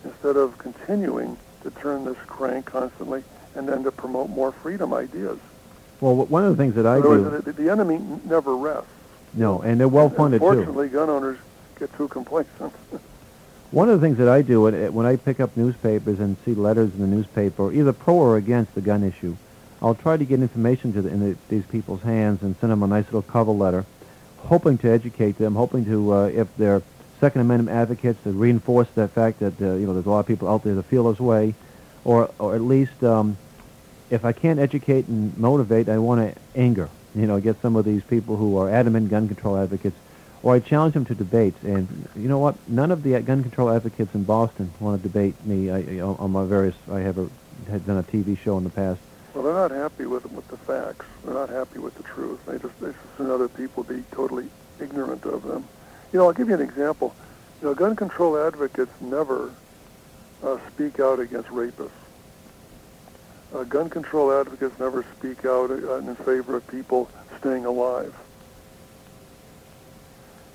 instead 0.05 0.37
of 0.37 0.59
continuing 0.59 1.37
to 1.63 1.71
turn 1.71 2.05
this 2.05 2.17
crank 2.27 2.67
constantly 2.67 3.23
and 3.55 3.69
then 3.69 3.83
to 3.85 3.93
promote 3.93 4.29
more 4.31 4.53
freedom 4.53 4.93
ideas. 4.93 5.39
Well, 6.01 6.15
one 6.15 6.45
of 6.45 6.57
the 6.57 6.63
things 6.63 6.75
that 6.75 6.87
I 6.87 7.01
do... 7.01 7.41
The, 7.41 7.53
the 7.53 7.71
enemy 7.71 7.99
never 8.25 8.55
rests. 8.55 8.91
No, 9.35 9.63
and 9.63 9.81
they're 9.81 9.89
well-funded, 9.89 10.41
too. 10.41 10.47
Unfortunately, 10.47 10.89
gun 10.89 11.09
owners 11.09 11.39
get 11.79 11.95
too 11.97 12.09
complacent. 12.09 12.73
One 13.71 13.89
of 13.89 14.01
the 14.01 14.07
things 14.07 14.19
that 14.19 14.29
I 14.29 14.43
do 14.43 14.63
when 14.63 15.07
I 15.07 15.17
pick 15.17 15.41
up 15.41 15.57
newspapers 15.57 16.21
and 16.21 16.37
see 16.45 16.55
letters 16.55 16.93
in 16.95 17.01
the 17.01 17.07
newspaper, 17.07 17.73
either 17.73 17.93
pro 17.93 18.15
or 18.15 18.37
against 18.37 18.75
the 18.75 18.81
gun 18.81 19.03
issue, 19.03 19.37
I'll 19.83 19.95
try 19.95 20.17
to 20.17 20.25
get 20.25 20.41
information 20.41 20.93
to 20.95 21.03
the, 21.03 21.09
in 21.09 21.21
the, 21.21 21.37
these 21.49 21.67
people's 21.67 22.03
hands 22.03 22.43
and 22.43 22.57
send 22.61 22.73
them 22.73 22.83
a 22.83 22.87
nice 22.87 23.05
little 23.07 23.23
cover 23.23 23.53
letter, 23.53 23.85
hoping 24.39 24.79
to 24.79 24.91
educate 24.91 25.39
them, 25.39 25.55
hoping 25.55 25.85
to, 25.85 26.15
uh, 26.15 26.27
if 26.27 26.49
they're 26.57 26.83
Second 27.21 27.43
Amendment 27.43 27.77
advocates, 27.77 28.23
to 28.25 28.31
reinforce 28.31 28.89
that 28.95 29.11
fact 29.11 29.41
that 29.41 29.61
uh, 29.61 29.75
you 29.75 29.87
know 29.87 29.95
there's 29.95 30.07
a 30.07 30.11
lot 30.11 30.21
of 30.21 30.27
people 30.27 30.49
out 30.49 30.63
there 30.65 30.75
that 30.75 30.83
feel 30.85 31.11
this 31.11 31.21
way, 31.21 31.55
or 32.05 32.31
or 32.39 32.55
at 32.55 32.61
least 32.61 33.03
um, 33.03 33.39
if 34.11 34.25
I 34.25 34.33
can't 34.33 34.59
educate 34.59 35.07
and 35.09 35.37
motivate, 35.39 35.89
I 35.89 35.97
want 35.99 36.35
to 36.35 36.41
anger. 36.55 36.91
You 37.15 37.27
know, 37.27 37.41
get 37.41 37.61
some 37.63 37.77
of 37.77 37.87
these 37.87 38.03
people 38.03 38.37
who 38.37 38.59
are 38.59 38.69
adamant 38.69 39.09
gun 39.09 39.29
control 39.29 39.57
advocates 39.57 39.97
or 40.43 40.55
I 40.55 40.61
challenge 40.61 40.95
them 40.95 41.05
to 41.07 41.15
debates. 41.17 41.61
And 41.65 42.09
you 42.15 42.29
know 42.29 42.39
what? 42.39 42.57
None 42.69 42.93
of 42.93 43.03
the 43.03 43.21
gun 43.21 43.43
control 43.43 43.69
advocates 43.69 44.15
in 44.15 44.23
Boston 44.23 44.71
want 44.79 45.03
to 45.03 45.09
debate 45.09 45.35
me 45.45 45.71
I, 45.71 46.01
on 46.01 46.31
my 46.31 46.45
various. 46.45 46.77
I 46.89 47.01
have 47.01 47.19
a, 47.19 47.29
had 47.69 47.85
done 47.85 47.99
a 47.99 48.03
TV 48.05 48.39
show 48.39 48.57
in 48.57 48.63
the 48.63 48.71
past. 48.71 49.01
Well, 49.37 49.45
they're 49.45 49.53
not 49.53 49.71
happy 49.71 50.07
with 50.07 50.25
with 50.33 50.49
the 50.49 50.57
facts. 50.57 51.05
They're 51.23 51.35
not 51.35 51.51
happy 51.51 51.79
with 51.79 51.95
the 51.95 52.03
truth. 52.05 52.41
They 52.47 52.59
just 52.59 52.81
they 52.81 52.89
assume 52.89 53.31
other 53.31 53.51
people 53.51 53.83
be 53.83 54.03
totally 54.11 54.49
ignorant 54.81 55.27
of 55.27 55.43
them. 55.43 55.63
You 56.11 56.21
know, 56.21 56.27
I'll 56.29 56.33
give 56.33 56.49
you 56.49 56.55
an 56.55 56.63
example. 56.63 57.15
You 57.61 57.69
know, 57.69 57.75
gun 57.75 57.97
control 57.97 58.39
advocates 58.39 58.93
never 58.99 59.53
uh, 60.43 60.57
speak 60.69 61.01
out 61.01 61.21
against 61.21 61.51
rapists. 61.51 61.91
Uh, 63.55 63.65
gun 63.65 63.91
control 63.91 64.33
advocates 64.33 64.79
never 64.79 65.05
speak 65.19 65.45
out 65.45 65.71
uh, 65.71 65.97
in 65.97 66.17
favor 66.17 66.57
of 66.57 66.67
people 66.69 67.11
staying 67.39 67.67
alive. 67.67 68.15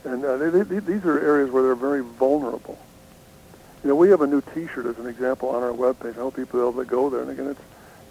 And 0.05 0.25
uh, 0.25 0.38
they, 0.38 0.63
they, 0.63 0.79
these 0.79 1.05
are 1.05 1.19
areas 1.19 1.51
where 1.51 1.61
they're 1.61 1.75
very 1.75 2.01
vulnerable. 2.01 2.79
You 3.83 3.89
know, 3.89 3.95
we 3.95 4.09
have 4.09 4.21
a 4.21 4.27
new 4.27 4.41
T-shirt 4.55 4.88
as 4.88 4.97
an 4.97 5.05
example 5.05 5.50
on 5.50 5.61
our 5.61 5.71
webpage. 5.71 6.13
I 6.13 6.21
hope 6.21 6.35
people 6.35 6.59
are 6.61 6.69
able 6.69 6.83
to 6.83 6.89
go 6.89 7.11
there. 7.11 7.21
And 7.21 7.29
again, 7.29 7.47
it's 7.47 7.61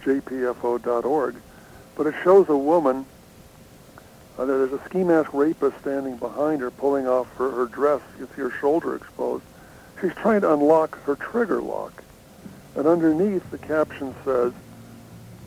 jpfo.org. 0.00 1.36
But 1.96 2.06
it 2.06 2.14
shows 2.22 2.48
a 2.48 2.56
woman. 2.56 3.06
Uh, 4.38 4.44
there's 4.44 4.72
a 4.72 4.82
ski 4.86 5.04
mask 5.04 5.34
rapist 5.34 5.78
standing 5.80 6.16
behind 6.16 6.60
her, 6.62 6.70
pulling 6.70 7.06
off 7.06 7.28
her, 7.36 7.50
her 7.50 7.66
dress. 7.66 8.00
You 8.18 8.28
see 8.34 8.42
her 8.42 8.50
shoulder 8.50 8.96
exposed. 8.96 9.44
She's 10.00 10.14
trying 10.14 10.40
to 10.42 10.52
unlock 10.52 11.02
her 11.04 11.16
trigger 11.16 11.60
lock. 11.60 12.02
And 12.76 12.86
underneath, 12.86 13.48
the 13.50 13.58
caption 13.58 14.14
says, 14.24 14.52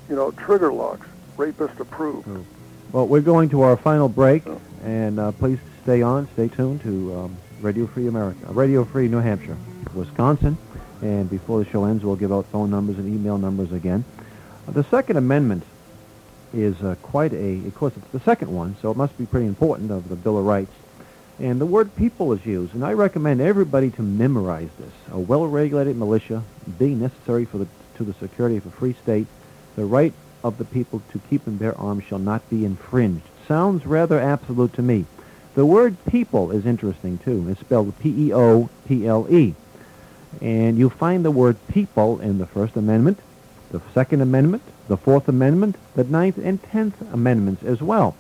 you 0.10 0.16
know, 0.16 0.32
trigger 0.32 0.72
locks, 0.72 1.08
rapist 1.38 1.80
approved. 1.80 2.28
Oh. 2.28 2.46
Well, 2.92 3.08
we're 3.08 3.22
going 3.22 3.50
to 3.50 3.62
our 3.62 3.78
final 3.78 4.10
break, 4.10 4.46
oh. 4.46 4.62
and 4.84 5.20
uh, 5.20 5.32
please 5.32 5.58
stay 5.82 6.02
on, 6.02 6.28
stay 6.34 6.50
tuned 6.50 6.82
to 6.84 7.16
um, 7.16 7.38
Radio 7.62 7.88
Free 7.88 8.08
America, 8.08 8.46
Radio 8.48 8.84
Free 8.86 9.08
New 9.08 9.20
Hampshire, 9.20 9.58
Wisconsin. 9.96 10.58
And 11.02 11.30
before 11.30 11.64
the 11.64 11.70
show 11.70 11.86
ends, 11.86 12.04
we'll 12.04 12.16
give 12.16 12.32
out 12.32 12.46
phone 12.46 12.70
numbers 12.70 12.98
and 12.98 13.08
email 13.08 13.38
numbers 13.38 13.72
again. 13.72 14.06
The 14.68 14.84
Second 14.86 15.18
Amendment 15.18 15.64
is 16.54 16.82
uh, 16.82 16.96
quite 17.02 17.34
a, 17.34 17.56
of 17.68 17.76
course, 17.76 17.94
it's 17.98 18.08
the 18.08 18.20
second 18.20 18.54
one, 18.54 18.76
so 18.82 18.92
it 18.92 18.98
must 18.98 19.18
be 19.18 19.26
pretty 19.26 19.48
important 19.48 19.92
of 19.92 20.10
the 20.10 20.16
Bill 20.16 20.38
of 20.38 20.46
Rights. 20.46 20.72
And 21.40 21.60
the 21.60 21.66
word 21.66 21.96
people 21.96 22.32
is 22.34 22.46
used, 22.46 22.74
and 22.74 22.86
I 22.86 22.94
recommend 22.94 23.42
everybody 23.42 23.90
to 23.92 24.02
memorize 24.02 24.70
this. 24.80 24.94
A 25.12 25.20
well-regulated 25.20 25.98
militia 25.98 26.44
being 26.78 27.00
necessary 27.02 27.46
for 27.46 27.58
the, 27.58 27.68
to 27.96 28.04
the 28.04 28.14
security 28.14 28.58
of 28.58 28.66
a 28.66 28.72
free 28.72 28.94
state, 28.94 29.28
the 29.76 29.86
right 29.86 30.14
of 30.44 30.58
the 30.58 30.66
people 30.66 31.02
to 31.12 31.20
keep 31.30 31.48
and 31.48 31.58
bear 31.58 31.78
arms 31.78 32.04
shall 32.04 32.20
not 32.20 32.48
be 32.50 32.66
infringed. 32.66 33.26
Sounds 33.48 33.86
rather 33.86 34.20
absolute 34.20 34.74
to 34.74 34.82
me. 34.82 35.06
The 35.56 35.66
word 35.66 35.98
people 36.06 36.52
is 36.52 36.66
interesting 36.66 37.18
too. 37.18 37.48
It's 37.50 37.60
spelled 37.60 37.98
P-E-O-P-L-E. 38.00 39.56
And 40.42 40.78
you 40.78 40.90
find 40.90 41.26
the 41.26 41.32
word 41.32 41.58
people 41.68 42.20
in 42.22 42.38
the 42.38 42.48
First 42.48 42.76
Amendment, 42.76 43.20
the 43.74 43.82
Second 43.94 44.22
Amendment, 44.22 44.62
the 44.88 44.96
Fourth 44.96 45.28
Amendment, 45.28 45.76
the 45.96 46.04
Ninth 46.04 46.38
and 46.38 46.62
Tenth 46.64 46.96
Amendments 47.12 47.64
as 47.64 47.82
well. 47.82 48.16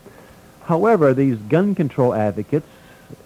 However, 0.64 1.14
these 1.14 1.38
gun 1.38 1.76
control 1.76 2.14
advocates 2.14 2.68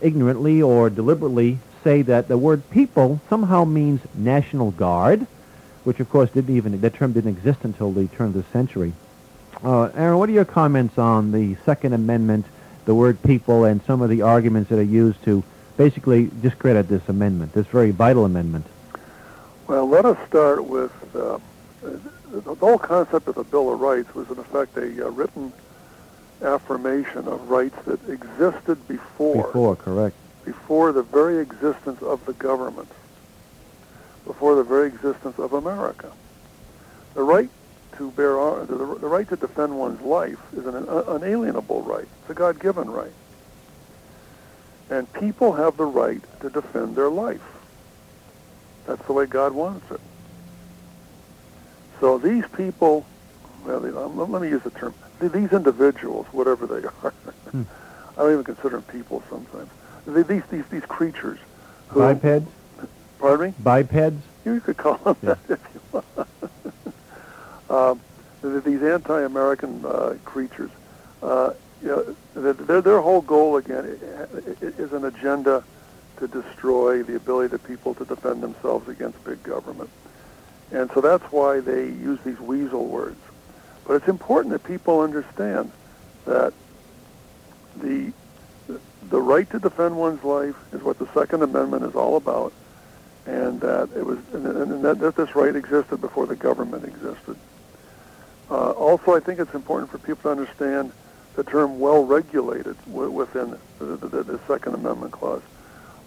ignorantly 0.01 0.61
or 0.61 0.89
deliberately 0.89 1.59
say 1.83 2.01
that 2.01 2.27
the 2.27 2.37
word 2.37 2.69
people 2.69 3.21
somehow 3.29 3.63
means 3.63 4.01
National 4.13 4.71
Guard, 4.71 5.25
which 5.85 6.01
of 6.01 6.09
course 6.09 6.29
didn't 6.31 6.55
even, 6.55 6.79
that 6.81 6.93
term 6.93 7.13
didn't 7.13 7.31
exist 7.31 7.59
until 7.63 7.93
the 7.93 8.07
turn 8.07 8.27
of 8.27 8.33
the 8.33 8.43
century. 8.51 8.91
Uh, 9.63 9.85
Aaron, 9.95 10.19
what 10.19 10.27
are 10.27 10.33
your 10.33 10.45
comments 10.45 10.97
on 10.97 11.31
the 11.31 11.55
Second 11.65 11.93
Amendment 11.93 12.45
the 12.83 12.93
word 12.93 13.21
people 13.23 13.65
and 13.65 13.81
some 13.83 14.01
of 14.01 14.09
the 14.09 14.21
arguments 14.21 14.69
that 14.69 14.79
are 14.79 14.83
used 14.83 15.23
to 15.23 15.43
basically 15.77 16.29
discredit 16.41 16.87
this 16.87 17.07
amendment, 17.07 17.53
this 17.53 17.67
very 17.67 17.91
vital 17.91 18.25
amendment? 18.25 18.65
Well, 19.67 19.87
let 19.87 20.05
us 20.05 20.17
start 20.27 20.63
with 20.63 20.91
uh, 21.15 21.39
the 22.31 22.55
whole 22.55 22.77
concept 22.77 23.27
of 23.27 23.35
the 23.35 23.43
Bill 23.43 23.73
of 23.73 23.79
Rights 23.79 24.13
was 24.13 24.29
in 24.29 24.37
effect 24.37 24.77
a 24.77 25.07
uh, 25.07 25.09
written 25.09 25.53
affirmation 26.41 27.27
of 27.27 27.49
rights 27.49 27.77
that 27.85 28.07
existed 28.09 28.87
before. 28.87 29.47
Before, 29.47 29.75
correct. 29.75 30.15
Before 30.45 30.91
the 30.91 31.03
very 31.03 31.39
existence 31.39 32.01
of 32.01 32.25
the 32.25 32.33
government. 32.33 32.89
Before 34.25 34.55
the 34.55 34.63
very 34.63 34.87
existence 34.87 35.39
of 35.39 35.53
America. 35.53 36.11
The 37.13 37.23
right 37.23 37.49
to 37.97 38.11
bear 38.11 38.37
arms, 38.37 38.69
the, 38.69 38.75
the 38.75 39.07
right 39.07 39.27
to 39.29 39.35
defend 39.35 39.77
one's 39.77 40.01
life 40.01 40.39
is 40.55 40.65
an 40.65 40.75
unalienable 40.75 41.81
right. 41.81 42.07
It's 42.21 42.29
a 42.29 42.33
God-given 42.33 42.89
right. 42.89 43.11
And 44.89 45.11
people 45.13 45.53
have 45.53 45.77
the 45.77 45.85
right 45.85 46.21
to 46.41 46.49
defend 46.49 46.95
their 46.95 47.09
life. 47.09 47.41
That's 48.85 49.03
the 49.05 49.13
way 49.13 49.25
God 49.25 49.53
wants 49.53 49.89
it. 49.91 49.99
So 51.99 52.17
these 52.17 52.45
people, 52.55 53.05
well, 53.65 53.83
um, 53.97 54.31
let 54.31 54.41
me 54.41 54.49
use 54.49 54.61
the 54.63 54.69
term, 54.71 54.93
these 55.19 55.51
individuals, 55.51 56.27
whatever 56.31 56.67
they 56.67 56.87
are, 57.03 57.11
hmm. 57.51 57.63
I 58.17 58.21
don't 58.21 58.31
even 58.33 58.43
consider 58.43 58.69
them 58.79 58.83
people 58.83 59.23
sometimes. 59.29 59.69
these 60.05 60.43
these 60.49 60.65
these 60.67 60.85
creatures. 60.85 61.39
Who, 61.89 61.99
Bipeds? 62.01 62.47
Pardon 63.19 63.47
me. 63.47 63.53
Bipeds? 63.63 64.21
You 64.45 64.59
could 64.61 64.77
call 64.77 64.95
them 64.97 65.15
Yeah. 65.21 65.35
that 65.47 65.51
if 65.59 65.69
you 65.73 66.03
want. 67.69 67.99
um, 68.49 68.61
these 68.63 68.81
anti-American 68.83 69.83
uh, 69.85 70.15
creatures, 70.25 70.69
uh, 71.23 71.51
you 71.81 71.87
know, 71.89 72.53
their, 72.53 72.81
their 72.81 73.01
whole 73.01 73.21
goal 73.21 73.57
again 73.57 73.85
is 74.61 74.93
an 74.93 75.05
agenda 75.05 75.63
to 76.17 76.27
destroy 76.27 77.03
the 77.03 77.15
ability 77.15 77.53
of 77.55 77.63
people 77.65 77.93
to 77.95 78.05
defend 78.05 78.41
themselves 78.41 78.87
against 78.87 79.23
big 79.23 79.41
government. 79.43 79.89
And 80.71 80.91
so 80.93 81.01
that's 81.01 81.23
why 81.31 81.59
they 81.59 81.85
use 81.85 82.19
these 82.25 82.39
weasel 82.39 82.85
words. 82.85 83.19
But 83.85 83.95
it's 83.95 84.07
important 84.07 84.51
that 84.51 84.63
people 84.63 84.99
understand 85.01 85.71
that 86.25 86.53
the 87.77 88.11
the 89.09 89.21
right 89.21 89.49
to 89.51 89.59
defend 89.59 89.95
one's 89.95 90.23
life 90.23 90.55
is 90.73 90.81
what 90.83 90.99
the 90.99 91.07
Second 91.13 91.41
Amendment 91.41 91.85
is 91.85 91.95
all 91.95 92.17
about 92.17 92.51
and 93.25 93.59
that 93.61 93.89
it 93.95 94.05
was 94.05 94.19
and, 94.33 94.45
and 94.45 94.83
that, 94.83 94.99
that 94.99 95.15
this 95.15 95.35
right 95.35 95.55
existed 95.55 96.01
before 96.01 96.25
the 96.25 96.35
government 96.35 96.83
existed. 96.85 97.35
Uh, 98.49 98.71
also, 98.71 99.15
I 99.15 99.19
think 99.19 99.39
it's 99.39 99.53
important 99.53 99.91
for 99.91 99.97
people 99.97 100.23
to 100.23 100.29
understand 100.29 100.91
the 101.35 101.43
term 101.43 101.79
"well-regulated" 101.79 102.75
w- 102.85 103.11
within 103.11 103.57
the, 103.79 103.97
the, 103.97 104.23
the 104.23 104.39
Second 104.47 104.75
Amendment 104.75 105.11
clause. 105.11 105.41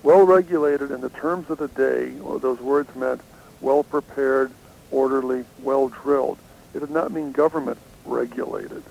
Well-regulated 0.03 0.91
in 0.91 1.03
the 1.03 1.11
terms 1.11 1.51
of 1.51 1.59
the 1.59 1.69
day, 1.69 2.13
well, 2.13 2.39
those 2.39 2.59
words 2.59 2.95
meant 2.97 3.21
well-prepared, 3.61 4.53
orderly, 4.91 5.45
well-drilled. 5.63 6.39
It 6.75 6.81
did 6.81 6.91
not 6.91 7.13
mean 7.13 7.33
government 7.33 7.79
regulated. 8.05 8.83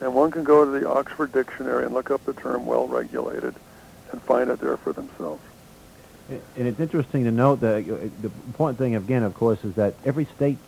And 0.00 0.14
one 0.14 0.30
can 0.30 0.44
go 0.44 0.64
to 0.64 0.70
the 0.70 0.88
Oxford 0.88 1.32
Dictionary 1.32 1.84
and 1.84 1.94
look 1.94 2.10
up 2.10 2.24
the 2.24 2.34
term 2.34 2.66
well-regulated 2.66 3.54
and 4.12 4.22
find 4.22 4.50
it 4.50 4.60
there 4.60 4.76
for 4.76 4.92
themselves. 4.92 5.42
And 6.28 6.66
it's 6.66 6.80
interesting 6.80 7.24
to 7.24 7.30
note 7.30 7.60
that 7.60 7.86
the 7.86 8.30
important 8.46 8.78
thing, 8.78 8.96
again, 8.96 9.22
of 9.22 9.34
course, 9.34 9.64
is 9.64 9.74
that 9.76 9.94
every 10.04 10.24
state 10.36 10.58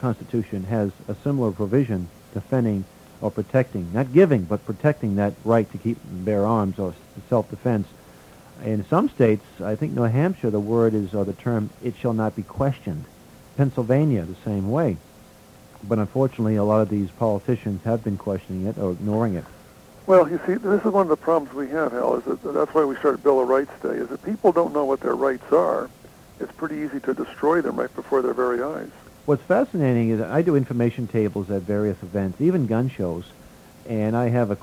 constitution 0.00 0.64
has 0.64 0.90
a 1.08 1.14
similar 1.22 1.52
provision 1.52 2.08
defending 2.34 2.84
or 3.20 3.30
protecting, 3.30 3.92
not 3.92 4.12
giving, 4.12 4.42
but 4.42 4.66
protecting 4.66 5.16
that 5.16 5.32
right 5.44 5.70
to 5.70 5.78
keep 5.78 5.96
and 6.10 6.24
bear 6.24 6.44
arms 6.44 6.78
or 6.78 6.92
self-defense. 7.30 7.86
In 8.62 8.84
some 8.86 9.08
states, 9.08 9.44
I 9.60 9.74
think 9.74 9.92
New 9.92 10.02
Hampshire, 10.02 10.50
the 10.50 10.60
word 10.60 10.94
is, 10.94 11.14
or 11.14 11.24
the 11.24 11.32
term, 11.32 11.70
it 11.82 11.96
shall 11.96 12.14
not 12.14 12.36
be 12.36 12.42
questioned. 12.42 13.04
Pennsylvania, 13.56 14.22
the 14.22 14.36
same 14.44 14.70
way. 14.70 14.96
But 15.82 15.98
unfortunately, 15.98 16.56
a 16.56 16.64
lot 16.64 16.80
of 16.80 16.88
these 16.88 17.10
politicians 17.10 17.82
have 17.84 18.02
been 18.02 18.16
questioning 18.16 18.66
it 18.66 18.78
or 18.78 18.92
ignoring 18.92 19.34
it. 19.34 19.44
Well, 20.06 20.28
you 20.30 20.40
see, 20.46 20.54
this 20.54 20.84
is 20.84 20.92
one 20.92 21.02
of 21.02 21.08
the 21.08 21.16
problems 21.16 21.54
we 21.54 21.68
have, 21.68 21.92
Hal, 21.92 22.16
is 22.16 22.24
that 22.24 22.42
that's 22.42 22.74
why 22.74 22.84
we 22.84 22.96
started 22.96 23.22
Bill 23.22 23.40
of 23.40 23.48
Rights 23.48 23.72
Day, 23.82 23.96
is 23.96 24.08
that 24.08 24.22
people 24.22 24.52
don't 24.52 24.72
know 24.72 24.84
what 24.84 25.00
their 25.00 25.14
rights 25.14 25.52
are. 25.52 25.90
It's 26.40 26.52
pretty 26.52 26.76
easy 26.76 27.00
to 27.00 27.14
destroy 27.14 27.60
them 27.60 27.76
right 27.76 27.94
before 27.94 28.22
their 28.22 28.34
very 28.34 28.62
eyes. 28.62 28.90
What's 29.26 29.42
fascinating 29.42 30.10
is 30.10 30.20
I 30.20 30.42
do 30.42 30.56
information 30.56 31.06
tables 31.06 31.50
at 31.50 31.62
various 31.62 32.02
events, 32.02 32.40
even 32.40 32.66
gun 32.66 32.90
shows, 32.90 33.24
and 33.88 34.16
I 34.16 34.28
have 34.28 34.50
a 34.50 34.56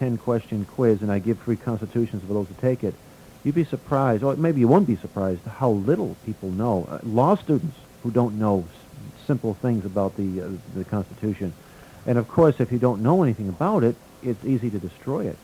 10-question 0.00 0.64
quiz, 0.66 1.02
and 1.02 1.12
I 1.12 1.18
give 1.18 1.38
free 1.38 1.56
constitutions 1.56 2.22
for 2.22 2.32
those 2.32 2.48
who 2.48 2.54
take 2.60 2.84
it. 2.84 2.94
You'd 3.44 3.54
be 3.54 3.64
surprised, 3.64 4.22
or 4.22 4.36
maybe 4.36 4.60
you 4.60 4.68
won't 4.68 4.86
be 4.86 4.96
surprised, 4.96 5.44
how 5.44 5.70
little 5.70 6.16
people 6.24 6.50
know. 6.50 6.86
Uh, 6.88 7.00
law 7.02 7.34
students 7.36 7.76
who 8.02 8.10
don't 8.10 8.38
know 8.38 8.66
simple 9.26 9.54
things 9.54 9.84
about 9.84 10.16
the 10.16 10.42
uh, 10.42 10.48
the 10.74 10.84
Constitution, 10.84 11.52
and 12.06 12.18
of 12.18 12.28
course, 12.28 12.60
if 12.60 12.70
you 12.70 12.78
don't 12.78 13.02
know 13.02 13.22
anything 13.22 13.48
about 13.48 13.82
it, 13.82 13.96
it's 14.22 14.44
easy 14.44 14.70
to 14.70 14.78
destroy 14.78 15.26
it. 15.26 15.36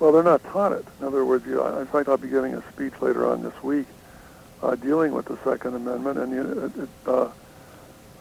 Well, 0.00 0.10
they're 0.10 0.24
not 0.24 0.42
taught 0.44 0.72
it. 0.72 0.84
In 1.00 1.06
other 1.06 1.24
words, 1.24 1.46
you 1.46 1.54
know, 1.54 1.78
in 1.78 1.86
fact, 1.86 2.08
I'll 2.08 2.16
be 2.16 2.28
giving 2.28 2.54
a 2.54 2.62
speech 2.72 2.94
later 3.00 3.30
on 3.30 3.42
this 3.42 3.62
week 3.62 3.86
uh, 4.62 4.74
dealing 4.74 5.12
with 5.12 5.26
the 5.26 5.38
Second 5.44 5.74
Amendment, 5.74 6.18
and 6.18 6.32
you 6.32 6.64
it, 6.64 6.82
it, 6.82 6.88
uh, 7.06 7.28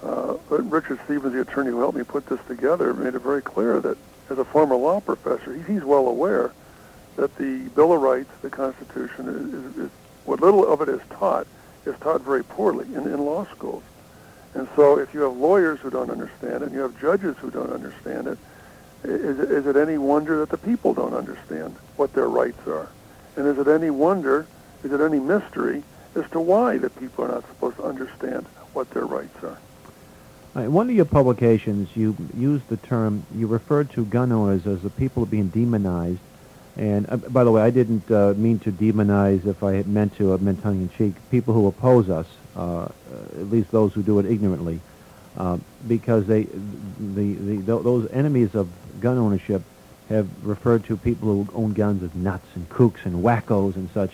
uh, 0.03 0.37
Richard 0.49 0.99
Stevens, 1.05 1.33
the 1.33 1.41
attorney 1.41 1.71
who 1.71 1.79
helped 1.79 1.97
me 1.97 2.03
put 2.03 2.27
this 2.27 2.39
together, 2.47 2.93
made 2.93 3.15
it 3.15 3.21
very 3.21 3.41
clear 3.41 3.79
that 3.79 3.97
as 4.29 4.37
a 4.37 4.45
former 4.45 4.75
law 4.75 4.99
professor, 4.99 5.53
he's 5.63 5.83
well 5.83 6.07
aware 6.07 6.53
that 7.15 7.35
the 7.37 7.69
Bill 7.75 7.93
of 7.93 8.01
Rights, 8.01 8.31
the 8.41 8.49
Constitution, 8.49 9.29
is, 9.29 9.53
is, 9.53 9.85
is 9.85 9.91
what 10.25 10.41
little 10.41 10.71
of 10.71 10.81
it 10.81 10.89
is 10.89 11.01
taught 11.09 11.47
is 11.85 11.95
taught 11.99 12.21
very 12.21 12.43
poorly 12.43 12.85
in, 12.95 13.01
in 13.01 13.19
law 13.25 13.45
schools. 13.45 13.83
And 14.53 14.67
so 14.75 14.99
if 14.99 15.13
you 15.13 15.21
have 15.21 15.35
lawyers 15.35 15.79
who 15.79 15.89
don't 15.89 16.09
understand 16.09 16.55
it, 16.55 16.61
and 16.63 16.73
you 16.73 16.81
have 16.81 16.99
judges 16.99 17.35
who 17.37 17.49
don't 17.49 17.71
understand 17.71 18.27
it, 18.27 18.37
is, 19.03 19.39
is 19.39 19.65
it 19.65 19.75
any 19.75 19.97
wonder 19.97 20.39
that 20.39 20.49
the 20.49 20.57
people 20.57 20.93
don't 20.93 21.13
understand 21.13 21.75
what 21.97 22.13
their 22.13 22.29
rights 22.29 22.65
are? 22.67 22.87
And 23.35 23.47
is 23.47 23.57
it 23.57 23.67
any 23.67 23.89
wonder, 23.89 24.45
is 24.83 24.91
it 24.91 25.01
any 25.01 25.19
mystery 25.19 25.83
as 26.15 26.29
to 26.31 26.39
why 26.39 26.77
the 26.77 26.89
people 26.89 27.25
are 27.25 27.29
not 27.29 27.47
supposed 27.47 27.77
to 27.77 27.83
understand 27.83 28.45
what 28.73 28.89
their 28.91 29.05
rights 29.05 29.43
are? 29.43 29.57
In 30.55 30.71
one 30.71 30.87
of 30.87 30.95
your 30.95 31.05
publications, 31.05 31.89
you 31.95 32.15
used 32.37 32.69
the 32.69 32.77
term, 32.77 33.25
you 33.33 33.47
referred 33.47 33.89
to 33.91 34.05
gun 34.05 34.31
owners 34.31 34.67
as 34.67 34.83
the 34.83 34.89
people 34.91 35.25
being 35.25 35.47
demonized. 35.47 36.19
And 36.75 37.07
uh, 37.09 37.17
by 37.17 37.43
the 37.43 37.51
way, 37.51 37.61
I 37.61 37.69
didn't 37.69 38.09
uh, 38.09 38.33
mean 38.35 38.59
to 38.59 38.71
demonize 38.71 39.45
if 39.45 39.63
I 39.63 39.73
had 39.73 39.87
meant 39.87 40.15
to, 40.17 40.33
I 40.33 40.37
meant 40.37 40.63
tongue-in-cheek, 40.63 41.13
people 41.29 41.53
who 41.53 41.67
oppose 41.67 42.09
us, 42.09 42.25
uh, 42.55 42.59
uh, 42.59 42.89
at 43.39 43.49
least 43.51 43.71
those 43.71 43.93
who 43.93 44.01
do 44.01 44.19
it 44.19 44.25
ignorantly, 44.25 44.79
uh, 45.37 45.57
because 45.87 46.25
they, 46.25 46.43
the, 46.43 47.33
the, 47.33 47.55
th- 47.55 47.83
those 47.83 48.09
enemies 48.11 48.55
of 48.55 48.69
gun 48.99 49.17
ownership 49.17 49.61
have 50.09 50.27
referred 50.45 50.83
to 50.85 50.97
people 50.97 51.27
who 51.29 51.47
own 51.53 51.73
guns 51.73 52.03
as 52.03 52.13
nuts 52.15 52.47
and 52.55 52.67
kooks 52.69 53.05
and 53.05 53.23
wackos 53.23 53.75
and 53.75 53.89
such. 53.91 54.13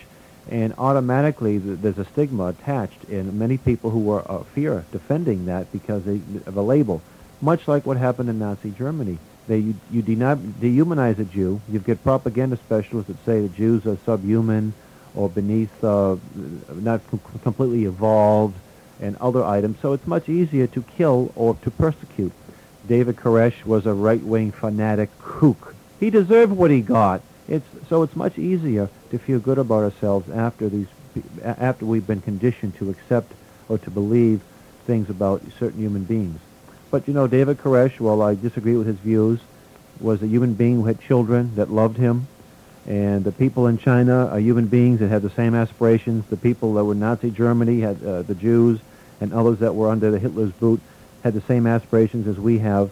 And 0.50 0.74
automatically, 0.78 1.58
there's 1.58 1.98
a 1.98 2.04
stigma 2.04 2.46
attached, 2.46 3.04
and 3.04 3.38
many 3.38 3.56
people 3.56 3.90
who 3.90 4.10
are 4.10 4.24
uh, 4.30 4.42
fear 4.42 4.84
defending 4.90 5.46
that 5.46 5.70
because 5.72 6.04
they, 6.04 6.20
of 6.46 6.56
a 6.56 6.62
label, 6.62 7.02
much 7.40 7.68
like 7.68 7.86
what 7.86 7.96
happened 7.96 8.28
in 8.28 8.38
Nazi 8.38 8.70
Germany. 8.70 9.18
They 9.50 9.58
you, 9.58 9.74
you 9.90 10.04
dehumanize 10.04 11.18
a 11.18 11.24
Jew. 11.24 11.60
You 11.72 11.80
get 11.80 12.04
propaganda 12.04 12.56
specialists 12.56 13.08
that 13.08 13.24
say 13.24 13.40
that 13.40 13.56
Jews 13.56 13.84
are 13.84 13.98
subhuman 14.06 14.72
or 15.16 15.28
beneath, 15.28 15.82
uh, 15.82 16.14
not 16.76 17.00
com- 17.10 17.20
completely 17.42 17.84
evolved, 17.84 18.54
and 19.00 19.16
other 19.16 19.42
items. 19.42 19.80
So 19.82 19.92
it's 19.92 20.06
much 20.06 20.28
easier 20.28 20.68
to 20.68 20.82
kill 20.82 21.32
or 21.34 21.56
to 21.62 21.70
persecute. 21.72 22.30
David 22.86 23.16
Koresh 23.16 23.64
was 23.64 23.86
a 23.86 23.92
right-wing 23.92 24.52
fanatic 24.52 25.10
kook. 25.18 25.74
He 25.98 26.10
deserved 26.10 26.52
what 26.52 26.70
he 26.70 26.80
got. 26.80 27.20
It's 27.48 27.66
so 27.88 28.04
it's 28.04 28.14
much 28.14 28.38
easier 28.38 28.88
to 29.10 29.18
feel 29.18 29.40
good 29.40 29.58
about 29.58 29.82
ourselves 29.82 30.30
after 30.30 30.68
these 30.68 30.86
after 31.44 31.84
we've 31.84 32.06
been 32.06 32.20
conditioned 32.20 32.76
to 32.76 32.88
accept 32.90 33.32
or 33.68 33.78
to 33.78 33.90
believe 33.90 34.42
things 34.86 35.10
about 35.10 35.42
certain 35.58 35.80
human 35.80 36.04
beings. 36.04 36.38
But 36.90 37.06
you 37.06 37.14
know, 37.14 37.26
David 37.26 37.58
Koresh, 37.58 38.00
while 38.00 38.22
I 38.22 38.34
disagree 38.34 38.76
with 38.76 38.86
his 38.86 38.98
views, 38.98 39.40
was 40.00 40.22
a 40.22 40.26
human 40.26 40.54
being 40.54 40.76
who 40.76 40.86
had 40.86 41.00
children 41.00 41.54
that 41.56 41.70
loved 41.70 41.96
him, 41.96 42.26
and 42.86 43.22
the 43.22 43.32
people 43.32 43.66
in 43.66 43.78
China 43.78 44.26
are 44.26 44.40
human 44.40 44.66
beings 44.66 45.00
that 45.00 45.08
had 45.08 45.22
the 45.22 45.30
same 45.30 45.54
aspirations. 45.54 46.24
The 46.26 46.36
people 46.36 46.74
that 46.74 46.84
were 46.84 46.94
Nazi 46.94 47.30
Germany 47.30 47.80
had 47.80 48.02
uh, 48.02 48.22
the 48.22 48.34
Jews 48.34 48.80
and 49.20 49.32
others 49.32 49.58
that 49.58 49.74
were 49.74 49.88
under 49.88 50.10
the 50.10 50.18
Hitler's 50.18 50.52
boot 50.52 50.80
had 51.22 51.34
the 51.34 51.42
same 51.42 51.66
aspirations 51.66 52.26
as 52.26 52.38
we 52.38 52.58
have. 52.58 52.90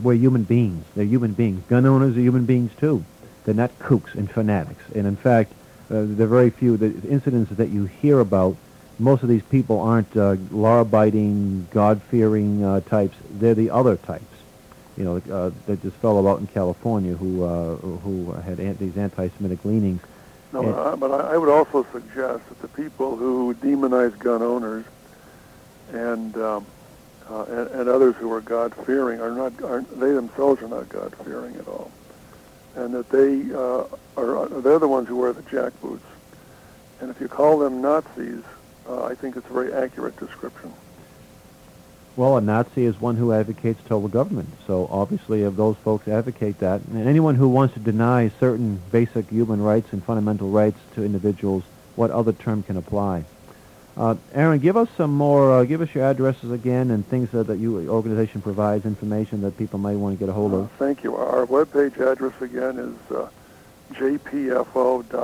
We're 0.00 0.14
human 0.14 0.44
beings. 0.44 0.84
They're 0.94 1.04
human 1.04 1.32
beings. 1.32 1.64
Gun 1.68 1.84
owners 1.84 2.16
are 2.16 2.20
human 2.20 2.46
beings 2.46 2.70
too. 2.78 3.04
They're 3.44 3.54
not 3.54 3.76
kooks 3.80 4.14
and 4.14 4.30
fanatics. 4.30 4.84
And 4.94 5.06
in 5.06 5.16
fact, 5.16 5.52
uh, 5.90 5.96
are 5.96 6.04
very 6.04 6.50
few 6.50 6.76
the 6.76 6.94
incidents 7.08 7.50
that 7.50 7.70
you 7.70 7.86
hear 7.86 8.20
about. 8.20 8.56
Most 8.98 9.22
of 9.22 9.28
these 9.28 9.42
people 9.44 9.80
aren't 9.80 10.16
uh, 10.16 10.36
law-abiding, 10.50 11.68
God-fearing 11.70 12.64
uh, 12.64 12.80
types. 12.80 13.16
They're 13.30 13.54
the 13.54 13.70
other 13.70 13.96
types. 13.96 14.24
You 14.96 15.04
know, 15.04 15.16
uh, 15.32 15.50
there's 15.66 15.78
this 15.80 15.94
fellow 15.94 16.26
out 16.28 16.40
in 16.40 16.48
California 16.48 17.14
who 17.14 17.44
uh, 17.44 17.76
who 17.76 18.32
had 18.32 18.56
these 18.78 18.96
anti-Semitic 18.96 19.64
leanings. 19.64 20.00
No, 20.52 20.62
And- 20.62 20.98
but 21.00 21.12
I, 21.12 21.34
I 21.34 21.36
would 21.38 21.48
also 21.48 21.86
suggest 21.92 22.48
that 22.48 22.60
the 22.60 22.68
people 22.68 23.16
who 23.16 23.54
demonize 23.54 24.18
gun 24.18 24.42
owners 24.42 24.84
and 25.92 26.36
um, 26.36 26.66
uh, 27.30 27.44
and, 27.44 27.68
and 27.80 27.88
others 27.88 28.16
who 28.16 28.32
are 28.32 28.40
God 28.40 28.74
fearing 28.74 29.20
are 29.20 29.30
not 29.30 29.62
aren't 29.62 30.00
they 30.00 30.12
themselves 30.12 30.60
are 30.62 30.68
not 30.68 30.88
God 30.88 31.14
fearing 31.24 31.54
at 31.56 31.68
all, 31.68 31.92
and 32.74 32.92
that 32.94 33.08
they 33.10 33.54
uh, 33.54 33.84
are 34.16 34.48
they're 34.48 34.80
the 34.80 34.88
ones 34.88 35.06
who 35.06 35.16
wear 35.18 35.32
the 35.32 35.42
jackboots, 35.42 36.00
and 37.00 37.08
if 37.10 37.20
you 37.20 37.28
call 37.28 37.58
them 37.60 37.80
Nazis, 37.80 38.42
uh, 38.88 39.04
I 39.04 39.14
think 39.14 39.36
it's 39.36 39.48
a 39.48 39.52
very 39.52 39.72
accurate 39.72 40.16
description. 40.18 40.72
Well, 42.16 42.36
a 42.36 42.40
Nazi 42.40 42.84
is 42.84 43.00
one 43.00 43.14
who 43.16 43.32
advocates 43.32 43.80
total 43.86 44.08
government. 44.08 44.48
So 44.66 44.88
obviously, 44.90 45.42
if 45.42 45.54
those 45.54 45.76
folks 45.76 46.08
advocate 46.08 46.58
that, 46.58 46.80
and 46.90 47.06
anyone 47.06 47.36
who 47.36 47.48
wants 47.48 47.74
to 47.74 47.80
deny 47.80 48.30
certain 48.40 48.80
basic 48.90 49.28
human 49.30 49.62
rights 49.62 49.92
and 49.92 50.02
fundamental 50.02 50.48
rights 50.50 50.78
to 50.96 51.04
individuals, 51.04 51.62
what 51.94 52.10
other 52.10 52.32
term 52.32 52.64
can 52.64 52.76
apply? 52.76 53.24
Uh, 53.96 54.16
Aaron, 54.32 54.58
give 54.60 54.76
us 54.76 54.88
some 54.96 55.12
more. 55.12 55.52
Uh, 55.60 55.64
give 55.64 55.80
us 55.80 55.92
your 55.94 56.04
addresses 56.04 56.50
again 56.52 56.90
and 56.92 57.06
things 57.06 57.30
that, 57.30 57.46
that 57.48 57.58
your 57.58 57.88
organization 57.88 58.40
provides, 58.42 58.84
information 58.86 59.40
that 59.42 59.56
people 59.56 59.78
might 59.78 59.96
want 59.96 60.16
to 60.16 60.24
get 60.24 60.28
a 60.28 60.32
hold 60.32 60.54
Uh, 60.54 60.58
of. 60.58 60.70
thank 60.78 61.02
you. 61.04 61.14
Our 61.16 61.46
webpage 61.46 61.98
address 62.00 62.40
again 62.40 62.78
is 62.78 62.96
uh, 63.16 63.28
jpfo.org. 63.94 65.16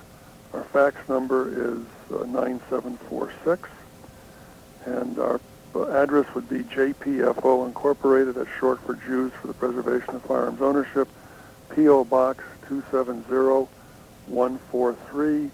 Our 0.53 0.63
fax 0.65 1.09
number 1.09 1.49
is 1.49 1.79
uh, 2.11 2.23
9746. 2.25 3.67
And 4.85 5.17
our 5.19 5.41
uh, 5.75 5.87
address 5.87 6.31
would 6.35 6.47
be 6.47 6.59
JPFO 6.59 7.65
Incorporated, 7.65 8.35
that's 8.35 8.47
short 8.59 8.79
for 8.81 8.93
Jews 8.93 9.31
for 9.41 9.47
the 9.47 9.53
Preservation 9.53 10.15
of 10.15 10.21
Firearms 10.23 10.61
Ownership, 10.61 11.09
P.O. 11.75 12.05
Box 12.05 12.45
270143, 12.67 15.51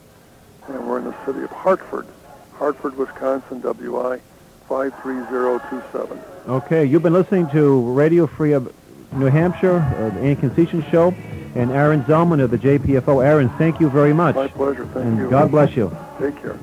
and 0.67 0.87
we're 0.87 0.99
in 0.99 1.05
the 1.05 1.25
city 1.25 1.41
of 1.43 1.49
Hartford, 1.49 2.05
Hartford, 2.53 2.95
Wisconsin, 2.97 3.61
WI 3.61 4.19
53027. 4.67 6.19
Okay, 6.47 6.85
you've 6.85 7.03
been 7.03 7.13
listening 7.13 7.49
to 7.51 7.91
Radio 7.93 8.27
Free 8.27 8.53
of 8.53 8.73
New 9.13 9.27
Hampshire, 9.27 9.77
uh, 9.79 10.09
the 10.09 10.19
Ann 10.21 10.35
Concession 10.35 10.85
Show, 10.91 11.13
and 11.55 11.71
Aaron 11.71 12.03
Zelman 12.03 12.41
of 12.41 12.51
the 12.51 12.57
JPFO. 12.57 13.23
Aaron, 13.23 13.49
thank 13.57 13.79
you 13.79 13.89
very 13.89 14.13
much. 14.13 14.35
My 14.35 14.47
pleasure, 14.47 14.85
thank 14.87 15.05
and 15.05 15.17
you. 15.17 15.29
God 15.29 15.51
bless 15.51 15.75
you. 15.75 15.95
Take 16.19 16.41
care. 16.41 16.57